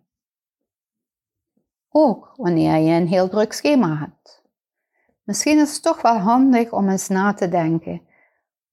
Ook 1.88 2.33
wanneer 2.37 2.76
je 2.76 3.00
een 3.00 3.09
heel 3.09 3.29
druk 3.29 3.53
schema 3.53 3.96
hebt. 3.96 4.42
Misschien 5.22 5.59
is 5.59 5.72
het 5.72 5.83
toch 5.83 6.03
wel 6.03 6.16
handig 6.16 6.72
om 6.72 6.88
eens 6.88 7.09
na 7.09 7.35
te 7.35 7.48
denken 7.48 8.03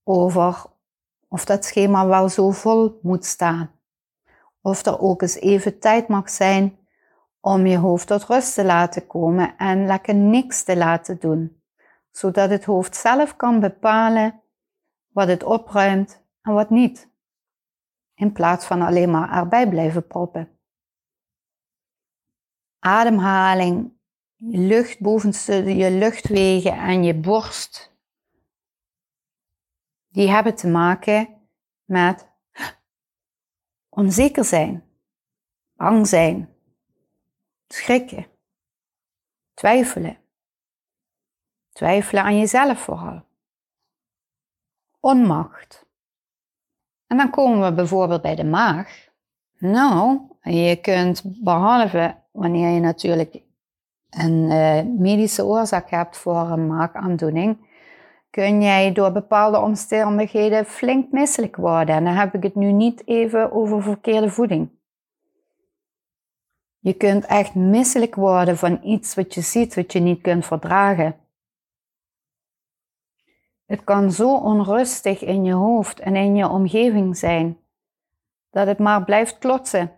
over 0.07 0.65
of 1.27 1.45
dat 1.45 1.65
schema 1.65 2.07
wel 2.07 2.29
zo 2.29 2.51
vol 2.51 2.99
moet 3.01 3.25
staan. 3.25 3.71
Of 4.61 4.85
er 4.85 4.99
ook 4.99 5.21
eens 5.21 5.35
even 5.35 5.79
tijd 5.79 6.07
mag 6.07 6.29
zijn 6.29 6.77
om 7.39 7.65
je 7.65 7.77
hoofd 7.77 8.07
tot 8.07 8.23
rust 8.23 8.53
te 8.53 8.65
laten 8.65 9.07
komen 9.07 9.57
en 9.57 9.85
lekker 9.85 10.15
niks 10.15 10.63
te 10.63 10.77
laten 10.77 11.19
doen, 11.19 11.61
zodat 12.11 12.49
het 12.49 12.65
hoofd 12.65 12.95
zelf 12.95 13.35
kan 13.35 13.59
bepalen 13.59 14.41
wat 15.07 15.27
het 15.27 15.43
opruimt 15.43 16.23
en 16.41 16.53
wat 16.53 16.69
niet, 16.69 17.09
in 18.13 18.31
plaats 18.31 18.65
van 18.65 18.81
alleen 18.81 19.11
maar 19.11 19.31
erbij 19.31 19.69
blijven 19.69 20.07
proppen. 20.07 20.49
Ademhaling, 22.79 23.91
je 24.35 24.57
lucht 24.57 24.99
bovenste 24.99 25.75
je 25.75 25.91
luchtwegen 25.91 26.73
en 26.73 27.03
je 27.03 27.13
borst, 27.13 27.96
die 30.17 30.29
hebben 30.29 30.55
te 30.55 30.67
maken 30.67 31.27
met 31.85 32.27
onzeker 33.89 34.45
zijn, 34.45 34.83
bang 35.75 36.07
zijn, 36.07 36.49
schrikken, 37.67 38.25
twijfelen. 39.53 40.17
Twijfelen 41.71 42.23
aan 42.23 42.37
jezelf 42.37 42.79
vooral. 42.79 43.23
Onmacht. 44.99 45.85
En 47.07 47.17
dan 47.17 47.29
komen 47.29 47.63
we 47.63 47.73
bijvoorbeeld 47.73 48.21
bij 48.21 48.35
de 48.35 48.43
maag. 48.43 49.07
Nou, 49.57 50.19
je 50.41 50.81
kunt 50.81 51.43
behalve 51.43 52.15
wanneer 52.31 52.69
je 52.69 52.79
natuurlijk 52.79 53.41
een 54.09 54.51
uh, 54.51 54.81
medische 54.99 55.45
oorzaak 55.45 55.89
hebt 55.89 56.17
voor 56.17 56.49
een 56.49 56.67
maagaandoening, 56.67 57.66
kun 58.29 58.61
jij 58.61 58.91
door 58.91 59.11
bepaalde 59.11 59.59
omstandigheden 59.59 60.65
flink 60.65 61.11
misselijk 61.11 61.55
worden. 61.55 61.95
En 61.95 62.03
dan 62.03 62.13
heb 62.13 62.33
ik 62.33 62.43
het 62.43 62.55
nu 62.55 62.71
niet 62.71 63.07
even 63.07 63.51
over 63.51 63.81
verkeerde 63.81 64.29
voeding. 64.29 64.69
Je 66.79 66.93
kunt 66.93 67.25
echt 67.25 67.55
misselijk 67.55 68.15
worden 68.15 68.57
van 68.57 68.79
iets 68.83 69.15
wat 69.15 69.33
je 69.33 69.41
ziet, 69.41 69.75
wat 69.75 69.91
je 69.91 69.99
niet 69.99 70.21
kunt 70.21 70.45
verdragen. 70.45 71.15
Het 73.65 73.83
kan 73.83 74.11
zo 74.11 74.35
onrustig 74.35 75.21
in 75.21 75.43
je 75.43 75.53
hoofd 75.53 75.99
en 75.99 76.15
in 76.15 76.35
je 76.35 76.47
omgeving 76.47 77.17
zijn 77.17 77.57
dat 78.49 78.67
het 78.67 78.77
maar 78.77 79.03
blijft 79.03 79.37
klotsen. 79.37 79.91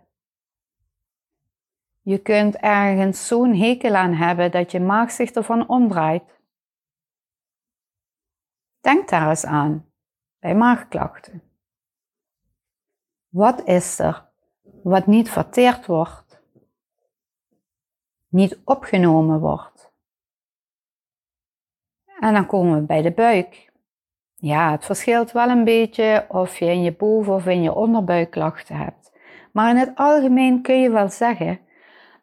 Je 2.02 2.18
kunt 2.18 2.56
ergens 2.56 3.26
zo'n 3.26 3.54
hekel 3.54 3.94
aan 3.94 4.12
hebben 4.12 4.50
dat 4.50 4.70
je 4.70 4.80
maag 4.80 5.10
zich 5.10 5.30
ervan 5.30 5.68
omdraait. 5.68 6.22
Denk 8.80 9.08
daar 9.08 9.28
eens 9.28 9.44
aan 9.44 9.86
bij 10.38 10.54
maagklachten. 10.54 11.42
Wat 13.28 13.64
is 13.64 13.98
er 13.98 14.28
wat 14.82 15.06
niet 15.06 15.30
verteerd 15.30 15.86
wordt, 15.86 16.42
niet 18.28 18.60
opgenomen 18.64 19.40
wordt? 19.40 19.92
En 22.20 22.34
dan 22.34 22.46
komen 22.46 22.80
we 22.80 22.86
bij 22.86 23.02
de 23.02 23.12
buik. 23.12 23.72
Ja, 24.34 24.70
het 24.70 24.84
verschilt 24.84 25.32
wel 25.32 25.48
een 25.48 25.64
beetje 25.64 26.26
of 26.28 26.58
je 26.58 26.64
in 26.64 26.82
je 26.82 26.96
boven- 26.96 27.34
of 27.34 27.46
in 27.46 27.62
je 27.62 27.74
onderbuik 27.74 28.30
klachten 28.30 28.76
hebt. 28.76 29.12
Maar 29.52 29.70
in 29.70 29.76
het 29.76 29.92
algemeen 29.94 30.62
kun 30.62 30.80
je 30.80 30.90
wel 30.90 31.08
zeggen 31.08 31.60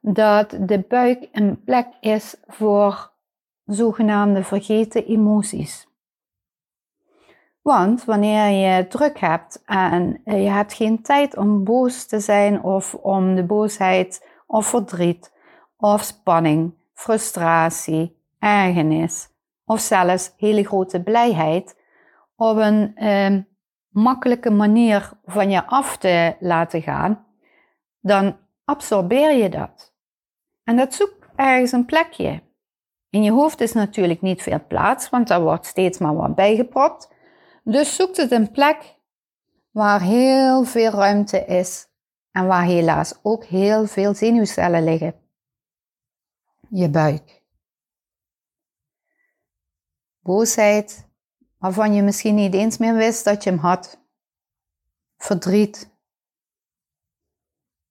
dat 0.02 0.58
de 0.62 0.80
buik 0.80 1.30
een 1.32 1.64
plek 1.64 1.88
is 2.00 2.38
voor 2.48 3.12
zogenaamde 3.66 4.44
vergeten 4.44 5.06
emoties. 5.06 5.88
Want 7.68 8.06
wanneer 8.06 8.50
je 8.50 8.88
druk 8.88 9.20
hebt 9.20 9.64
en 9.66 10.22
je 10.24 10.32
hebt 10.32 10.74
geen 10.74 11.02
tijd 11.02 11.38
om 11.38 11.64
boos 11.64 12.06
te 12.06 12.20
zijn 12.20 12.64
of 12.64 12.94
om 12.94 13.36
de 13.36 13.44
boosheid 13.44 14.28
of 14.46 14.68
verdriet 14.68 15.34
of 15.78 16.02
spanning, 16.02 16.74
frustratie, 16.94 18.22
ergernis 18.40 19.30
of 19.66 19.80
zelfs 19.80 20.34
hele 20.38 20.64
grote 20.64 21.04
blijheid 21.04 21.78
op 22.36 22.58
een 22.58 22.96
eh, 22.96 23.36
makkelijke 23.90 24.52
manier 24.52 25.12
van 25.26 25.50
je 25.50 25.66
af 25.66 25.98
te 25.98 26.36
laten 26.40 26.82
gaan, 26.82 27.26
dan 28.00 28.38
absorbeer 28.66 29.32
je 29.32 29.50
dat. 29.50 29.94
En 30.64 30.76
dat 30.76 30.94
zoekt 30.94 31.26
ergens 31.36 31.72
een 31.72 31.86
plekje. 31.86 32.42
In 33.10 33.24
je 33.24 33.32
hoofd 33.32 33.62
is 33.62 33.74
natuurlijk 33.74 34.22
niet 34.22 34.42
veel 34.42 34.62
plaats, 34.68 35.10
want 35.10 35.28
daar 35.28 35.42
wordt 35.42 35.66
steeds 35.66 35.98
maar 35.98 36.16
wat 36.16 36.36
bijgepropt. 36.36 37.16
Dus 37.70 37.96
zoekt 37.96 38.18
het 38.18 38.32
een 38.32 38.52
plek 38.52 38.96
waar 39.72 40.02
heel 40.02 40.64
veel 40.64 40.92
ruimte 40.92 41.46
is 41.46 41.88
en 42.32 42.48
waar 42.48 42.64
helaas 42.64 43.20
ook 43.22 43.44
heel 43.44 43.88
veel 43.88 44.16
zenuwcellen 44.16 44.84
liggen. 44.84 45.16
Je 46.70 46.90
buik. 46.90 47.44
Boosheid, 50.20 51.08
waarvan 51.58 51.94
je 51.94 52.02
misschien 52.02 52.36
niet 52.36 52.54
eens 52.54 52.78
meer 52.78 52.96
wist 52.96 53.24
dat 53.24 53.44
je 53.44 53.50
hem 53.50 53.60
had. 53.60 54.00
Verdriet. 55.18 55.90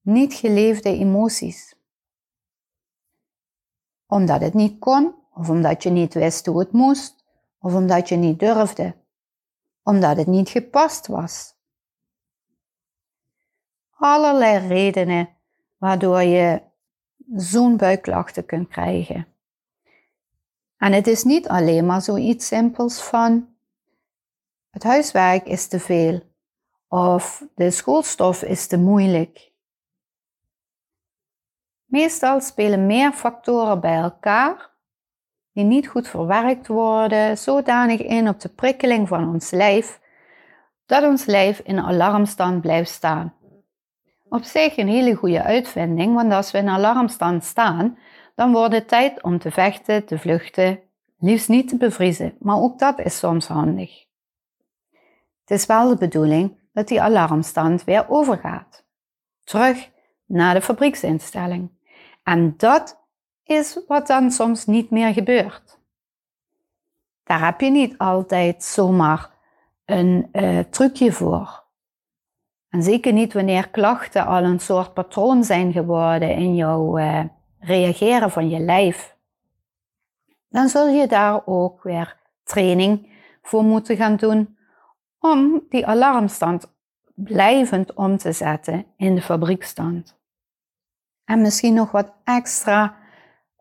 Niet 0.01 0.35
geleefde 0.35 0.89
emoties. 0.89 1.77
Omdat 4.07 4.41
het 4.41 4.55
niet 4.55 4.79
kon, 4.79 5.15
of 5.35 5.49
omdat 5.49 5.83
je 5.83 5.91
niet 5.91 6.15
wist 6.15 6.47
hoe 6.47 6.59
het 6.59 6.73
moest, 6.73 7.25
of 7.59 7.75
omdat 7.75 8.09
je 8.09 8.17
niet 8.17 8.39
durfde 8.39 9.05
omdat 9.87 10.16
het 10.16 10.27
niet 10.27 10.49
gepast 10.49 11.07
was. 11.07 11.55
Allerlei 13.90 14.66
redenen 14.66 15.29
waardoor 15.77 16.22
je 16.22 16.62
zo'n 17.37 17.77
buikklachten 17.77 18.46
kunt 18.46 18.68
krijgen. 18.68 19.27
En 20.77 20.92
het 20.92 21.07
is 21.07 21.25
niet 21.25 21.49
alleen 21.49 21.87
maar 21.87 22.03
zoiets 22.03 22.46
simpels 22.46 23.03
van 23.03 23.49
het 24.70 24.83
huiswerk 24.83 25.46
is 25.46 25.66
te 25.66 25.81
veel 25.81 26.22
of 26.88 27.46
de 27.55 27.70
schoolstof 27.70 28.42
is 28.42 28.66
te 28.66 28.79
moeilijk. 28.79 29.53
Meestal 31.85 32.40
spelen 32.40 32.87
meer 32.87 33.12
factoren 33.12 33.81
bij 33.81 33.96
elkaar 33.96 34.76
die 35.57 35.64
niet 35.64 35.88
goed 35.88 36.09
verwerkt 36.09 36.66
worden, 36.66 37.38
zodanig 37.38 38.01
in 38.01 38.29
op 38.29 38.40
de 38.40 38.49
prikkeling 38.49 39.09
van 39.09 39.29
ons 39.29 39.51
lijf, 39.51 40.01
dat 40.87 41.03
ons 41.03 41.25
lijf 41.25 41.59
in 41.59 41.81
alarmstand 41.81 42.61
blijft 42.61 42.90
staan. 42.90 43.35
Op 44.29 44.42
zich 44.42 44.77
een 44.77 44.88
hele 44.88 45.14
goede 45.14 45.42
uitvinding, 45.42 46.14
want 46.14 46.33
als 46.33 46.51
we 46.51 46.59
in 46.59 46.69
alarmstand 46.69 47.45
staan, 47.45 47.99
dan 48.35 48.53
wordt 48.53 48.75
het 48.75 48.88
tijd 48.88 49.23
om 49.23 49.38
te 49.38 49.51
vechten, 49.51 50.05
te 50.05 50.19
vluchten, 50.19 50.81
liefst 51.19 51.49
niet 51.49 51.69
te 51.69 51.77
bevriezen, 51.77 52.37
maar 52.38 52.57
ook 52.57 52.79
dat 52.79 52.99
is 52.99 53.19
soms 53.19 53.47
handig. 53.47 54.05
Het 55.40 55.59
is 55.59 55.66
wel 55.66 55.88
de 55.88 55.97
bedoeling 55.97 56.59
dat 56.73 56.88
die 56.88 57.03
alarmstand 57.03 57.85
weer 57.85 58.09
overgaat. 58.09 58.85
Terug 59.45 59.90
naar 60.27 60.55
de 60.55 60.62
fabrieksinstelling. 60.62 61.71
En 62.23 62.55
dat 62.57 63.06
is 63.46 63.80
wat 63.87 64.06
dan 64.06 64.30
soms 64.30 64.66
niet 64.66 64.90
meer 64.90 65.12
gebeurt. 65.12 65.78
Daar 67.24 67.44
heb 67.44 67.61
je 67.61 67.70
niet 67.70 67.98
altijd 67.98 68.64
zomaar 68.64 69.30
een 69.85 70.28
uh, 70.32 70.59
trucje 70.59 71.12
voor. 71.12 71.64
En 72.68 72.82
zeker 72.82 73.12
niet 73.12 73.32
wanneer 73.32 73.68
klachten 73.68 74.26
al 74.26 74.44
een 74.44 74.61
soort 74.61 74.94
patroon 74.94 75.44
zijn 75.44 75.72
geworden 75.72 76.30
in 76.30 76.54
jouw 76.54 76.98
uh, 76.98 77.24
reageren 77.59 78.30
van 78.30 78.48
je 78.48 78.59
lijf. 78.59 79.16
Dan 80.48 80.68
zul 80.68 80.88
je 80.88 81.06
daar 81.06 81.46
ook 81.46 81.82
weer 81.82 82.16
training 82.44 83.09
voor 83.42 83.64
moeten 83.64 83.96
gaan 83.96 84.16
doen 84.16 84.56
om 85.18 85.66
die 85.68 85.87
alarmstand 85.87 86.74
blijvend 87.14 87.94
om 87.94 88.16
te 88.16 88.32
zetten 88.32 88.87
in 88.96 89.14
de 89.14 89.22
fabriekstand. 89.22 90.18
En 91.24 91.40
misschien 91.40 91.74
nog 91.74 91.90
wat 91.90 92.12
extra 92.24 92.97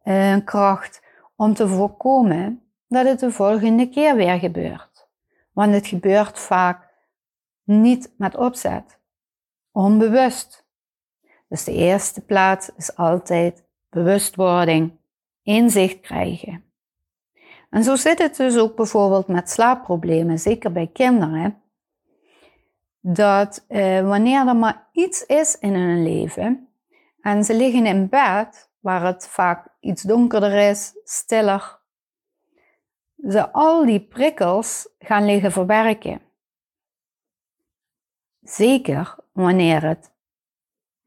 uh, 0.05 0.35
kracht 0.43 1.01
om 1.35 1.53
te 1.53 1.67
voorkomen 1.67 2.63
dat 2.87 3.05
het 3.05 3.19
de 3.19 3.31
volgende 3.31 3.89
keer 3.89 4.15
weer 4.15 4.39
gebeurt. 4.39 5.07
Want 5.51 5.73
het 5.73 5.87
gebeurt 5.87 6.39
vaak 6.39 6.89
niet 7.63 8.13
met 8.17 8.35
opzet, 8.35 8.99
onbewust. 9.71 10.65
Dus 11.47 11.63
de 11.63 11.73
eerste 11.73 12.21
plaats 12.21 12.69
is 12.77 12.95
altijd 12.95 13.63
bewustwording, 13.89 14.91
inzicht 15.43 15.99
krijgen. 15.99 16.63
En 17.69 17.83
zo 17.83 17.95
zit 17.95 18.19
het 18.19 18.37
dus 18.37 18.57
ook 18.57 18.75
bijvoorbeeld 18.75 19.27
met 19.27 19.49
slaapproblemen, 19.49 20.39
zeker 20.39 20.71
bij 20.71 20.89
kinderen. 20.93 21.61
Dat 22.99 23.65
eh, 23.67 24.07
wanneer 24.07 24.47
er 24.47 24.55
maar 24.55 24.87
iets 24.91 25.25
is 25.25 25.57
in 25.59 25.73
hun 25.73 26.03
leven 26.03 26.67
en 27.21 27.43
ze 27.43 27.55
liggen 27.55 27.85
in 27.85 28.09
bed 28.09 28.69
waar 28.85 29.05
het 29.05 29.27
vaak 29.27 29.67
iets 29.79 30.01
donkerder 30.01 30.69
is, 30.69 30.93
stiller. 31.03 31.79
Ze 33.29 33.51
al 33.51 33.85
die 33.85 33.99
prikkels 33.99 34.89
gaan 34.99 35.25
liggen 35.25 35.51
verwerken. 35.51 36.21
Zeker 38.41 39.15
wanneer 39.31 39.83
het 39.83 40.11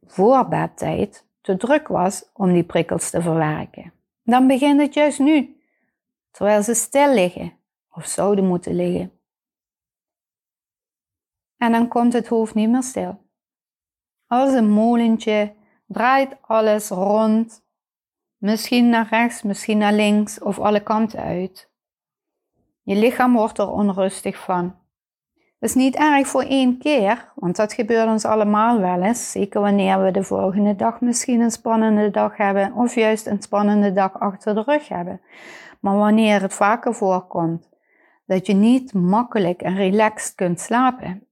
voor 0.07 0.49
bedtijd 0.49 1.24
te 1.41 1.57
druk 1.57 1.89
was 1.89 2.31
om 2.33 2.53
die 2.53 2.64
prikkels 2.64 3.11
te 3.11 3.22
verwerken. 3.22 3.93
Dan 4.22 4.47
begint 4.47 4.81
het 4.81 4.95
juist 4.95 5.18
nu, 5.18 5.61
terwijl 6.31 6.62
ze 6.62 6.74
stil 6.74 7.14
liggen 7.14 7.59
of 7.91 8.07
zouden 8.07 8.45
moeten 8.45 8.74
liggen. 8.74 9.20
En 11.57 11.72
dan 11.72 11.89
komt 11.89 12.12
het 12.12 12.29
hoofd 12.29 12.55
niet 12.55 12.70
meer 12.70 12.83
stil. 12.83 13.22
Als 14.26 14.53
een 14.53 14.70
molentje 14.70 15.55
draait 15.87 16.37
alles 16.41 16.89
rond, 16.89 17.66
misschien 18.39 18.89
naar 18.89 19.07
rechts, 19.11 19.43
misschien 19.43 19.78
naar 19.78 19.93
links 19.93 20.41
of 20.41 20.59
alle 20.59 20.80
kanten 20.80 21.20
uit. 21.20 21.70
Je 22.82 22.95
lichaam 22.95 23.34
wordt 23.34 23.59
er 23.59 23.70
onrustig 23.70 24.39
van. 24.39 24.74
Dat 25.59 25.68
is 25.68 25.74
niet 25.74 25.97
erg 25.97 26.26
voor 26.26 26.43
één 26.43 26.78
keer, 26.78 27.32
want 27.34 27.57
dat 27.57 27.72
gebeurt 27.72 28.09
ons 28.09 28.24
allemaal 28.24 28.80
wel 28.80 29.03
eens. 29.03 29.30
Zeker 29.30 29.61
wanneer 29.61 30.03
we 30.03 30.11
de 30.11 30.22
volgende 30.22 30.76
dag 30.76 31.01
misschien 31.01 31.41
een 31.41 31.51
spannende 31.51 32.11
dag 32.11 32.36
hebben 32.36 32.72
of 32.72 32.95
juist 32.95 33.26
een 33.26 33.43
spannende 33.43 33.93
dag 33.93 34.20
achter 34.20 34.55
de 34.55 34.62
rug 34.62 34.89
hebben. 34.89 35.20
Maar 35.80 35.97
wanneer 35.97 36.41
het 36.41 36.55
vaker 36.55 36.95
voorkomt 36.95 37.68
dat 38.26 38.47
je 38.47 38.55
niet 38.55 38.93
makkelijk 38.93 39.62
en 39.62 39.74
relaxed 39.74 40.34
kunt 40.34 40.61
slapen, 40.61 41.26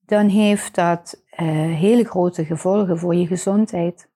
dan 0.00 0.28
heeft 0.28 0.74
dat 0.74 1.22
uh, 1.30 1.46
hele 1.76 2.04
grote 2.04 2.44
gevolgen 2.44 2.98
voor 2.98 3.14
je 3.14 3.26
gezondheid, 3.26 4.10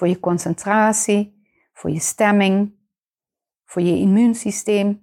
voor 0.00 0.08
je 0.08 0.20
concentratie, 0.20 1.44
voor 1.72 1.90
je 1.90 2.00
stemming, 2.00 2.72
voor 3.64 3.82
je 3.82 3.96
immuunsysteem. 3.96 5.02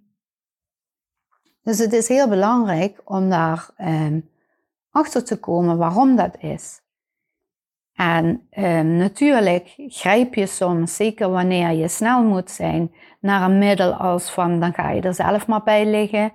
Dus 1.64 1.78
het 1.78 1.94
is 1.94 2.08
heel 2.08 2.30
belangrijk 2.30 3.02
om 3.04 3.30
daar 3.30 3.70
um, 3.78 4.30
achter 4.92 5.24
te 5.24 5.40
komen 5.40 5.78
waarom 5.78 6.16
dat 6.16 6.38
is. 6.40 6.82
En 7.94 8.48
um, 8.58 8.96
natuurlijk 8.96 9.74
grijp 9.78 10.34
je 10.34 10.46
soms, 10.46 10.96
zeker 10.96 11.30
wanneer 11.30 11.72
je 11.72 11.88
snel 11.88 12.24
moet 12.24 12.52
zijn, 12.52 12.92
naar 13.20 13.42
een 13.42 13.58
middel 13.58 13.94
als 13.94 14.30
van 14.30 14.60
dan 14.60 14.74
ga 14.74 14.90
je 14.90 15.02
er 15.02 15.14
zelf 15.14 15.48
maar 15.48 15.64
bij 15.64 15.86
liggen. 15.86 16.34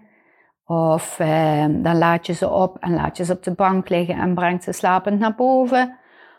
Of 0.64 1.18
um, 1.18 1.82
dan 1.82 1.98
laat 1.98 2.26
je 2.26 2.32
ze 2.32 2.50
op 2.50 2.78
en 2.78 2.94
laat 2.94 3.16
je 3.16 3.24
ze 3.24 3.32
op 3.32 3.42
de 3.42 3.54
bank 3.54 3.88
liggen 3.88 4.18
en 4.18 4.34
brengt 4.34 4.64
ze 4.64 4.72
slapend 4.72 5.18
naar 5.18 5.34
boven. 5.34 5.98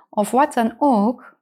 Of 0.09 0.31
wat 0.31 0.53
dan 0.53 0.75
ook. 0.77 1.32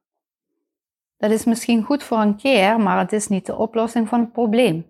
Dat 1.22 1.30
is 1.30 1.44
misschien 1.44 1.82
goed 1.82 2.02
voor 2.02 2.18
een 2.18 2.36
keer, 2.36 2.80
maar 2.80 2.98
het 2.98 3.12
is 3.12 3.28
niet 3.28 3.46
de 3.46 3.56
oplossing 3.56 4.08
van 4.08 4.20
het 4.20 4.32
probleem. 4.32 4.86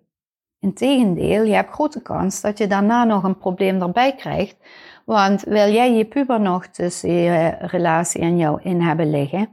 Integendeel, 0.59 1.43
je 1.43 1.55
hebt 1.55 1.73
grote 1.73 2.03
kans 2.03 2.41
dat 2.41 2.59
je 2.59 2.67
daarna 2.67 3.05
nog 3.05 3.23
een 3.23 3.39
probleem 3.39 3.83
erbij 3.83 4.15
krijgt. 4.15 4.57
Want 5.05 5.43
wil 5.43 5.73
jij 5.73 5.93
je 5.93 6.05
puber 6.05 6.41
nog 6.41 6.67
tussen 6.67 7.11
je 7.11 7.49
relatie 7.49 8.21
en 8.21 8.37
jou 8.37 8.63
in 8.63 8.81
hebben 8.81 9.11
liggen, 9.11 9.49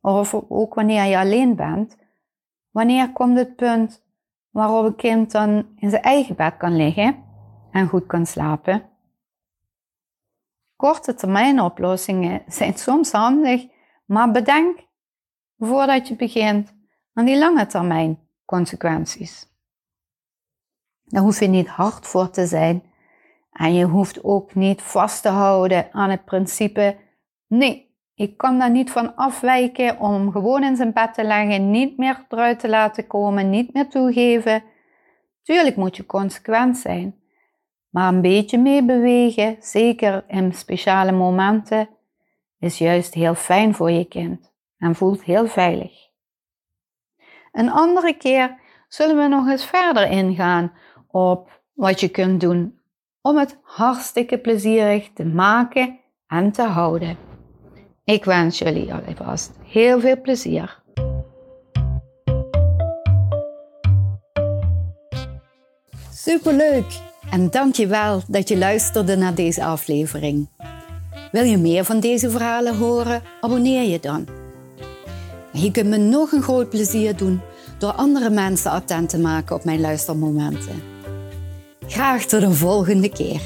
of 0.00 0.34
ook 0.48 0.74
wanneer 0.74 1.04
je 1.04 1.18
alleen 1.18 1.56
bent, 1.56 1.96
wanneer 2.70 3.12
komt 3.12 3.38
het 3.38 3.56
punt 3.56 4.02
waarop 4.50 4.84
een 4.84 4.96
kind 4.96 5.32
dan 5.32 5.66
in 5.76 5.90
zijn 5.90 6.02
eigen 6.02 6.36
bed 6.36 6.56
kan 6.56 6.76
liggen 6.76 7.16
en 7.70 7.88
goed 7.88 8.06
kan 8.06 8.26
slapen? 8.26 8.82
Korte 10.76 11.14
termijn 11.14 11.60
oplossingen 11.60 12.42
zijn 12.46 12.74
soms 12.74 13.12
handig, 13.12 13.66
maar 14.06 14.30
bedenk 14.30 14.90
voordat 15.66 16.08
je 16.08 16.16
begint 16.16 16.74
aan 17.14 17.24
die 17.24 17.38
lange 17.38 17.66
termijn 17.66 18.18
consequenties. 18.44 19.50
Daar 21.04 21.22
hoef 21.22 21.40
je 21.40 21.46
niet 21.46 21.68
hard 21.68 22.06
voor 22.06 22.30
te 22.30 22.46
zijn. 22.46 22.82
En 23.52 23.74
je 23.74 23.84
hoeft 23.84 24.24
ook 24.24 24.54
niet 24.54 24.82
vast 24.82 25.22
te 25.22 25.28
houden 25.28 25.88
aan 25.92 26.10
het 26.10 26.24
principe: 26.24 26.96
nee, 27.46 27.96
ik 28.14 28.36
kan 28.36 28.58
daar 28.58 28.70
niet 28.70 28.90
van 28.90 29.16
afwijken 29.16 30.00
om 30.00 30.12
hem 30.12 30.30
gewoon 30.30 30.64
in 30.64 30.76
zijn 30.76 30.92
bed 30.92 31.14
te 31.14 31.24
leggen, 31.24 31.70
niet 31.70 31.98
meer 31.98 32.24
eruit 32.28 32.58
te 32.58 32.68
laten 32.68 33.06
komen, 33.06 33.50
niet 33.50 33.74
meer 33.74 33.88
toegeven. 33.88 34.62
Tuurlijk 35.42 35.76
moet 35.76 35.96
je 35.96 36.06
consequent 36.06 36.76
zijn, 36.76 37.14
maar 37.88 38.08
een 38.08 38.20
beetje 38.20 38.58
meebewegen, 38.58 39.56
zeker 39.60 40.24
in 40.28 40.52
speciale 40.52 41.12
momenten, 41.12 41.88
is 42.58 42.78
juist 42.78 43.14
heel 43.14 43.34
fijn 43.34 43.74
voor 43.74 43.90
je 43.90 44.04
kind 44.04 44.51
en 44.82 44.94
voelt 44.94 45.22
heel 45.24 45.46
veilig. 45.46 45.92
Een 47.52 47.70
andere 47.70 48.16
keer 48.16 48.58
zullen 48.88 49.16
we 49.16 49.28
nog 49.28 49.48
eens 49.48 49.66
verder 49.66 50.10
ingaan 50.10 50.72
op 51.10 51.60
wat 51.72 52.00
je 52.00 52.08
kunt 52.08 52.40
doen 52.40 52.80
om 53.20 53.38
het 53.38 53.58
hartstikke 53.62 54.38
plezierig 54.38 55.10
te 55.14 55.24
maken 55.24 55.98
en 56.26 56.52
te 56.52 56.62
houden. 56.62 57.16
Ik 58.04 58.24
wens 58.24 58.58
jullie 58.58 58.94
alvast 58.94 59.52
heel 59.64 60.00
veel 60.00 60.20
plezier. 60.20 60.82
Superleuk 66.10 67.00
en 67.30 67.50
dankjewel 67.50 68.22
dat 68.26 68.48
je 68.48 68.58
luisterde 68.58 69.16
naar 69.16 69.34
deze 69.34 69.64
aflevering. 69.64 70.48
Wil 71.32 71.44
je 71.44 71.56
meer 71.56 71.84
van 71.84 72.00
deze 72.00 72.30
verhalen 72.30 72.76
horen? 72.76 73.22
Abonneer 73.40 73.82
je 73.82 74.00
dan. 74.00 74.41
Je 75.52 75.70
kunt 75.70 75.88
me 75.88 75.96
nog 75.96 76.32
een 76.32 76.42
groot 76.42 76.68
plezier 76.68 77.16
doen 77.16 77.40
door 77.78 77.92
andere 77.92 78.30
mensen 78.30 78.70
attent 78.70 79.08
te 79.08 79.18
maken 79.18 79.56
op 79.56 79.64
mijn 79.64 79.80
luistermomenten. 79.80 80.82
Graag 81.86 82.24
tot 82.24 82.40
de 82.40 82.50
volgende 82.50 83.08
keer. 83.08 83.40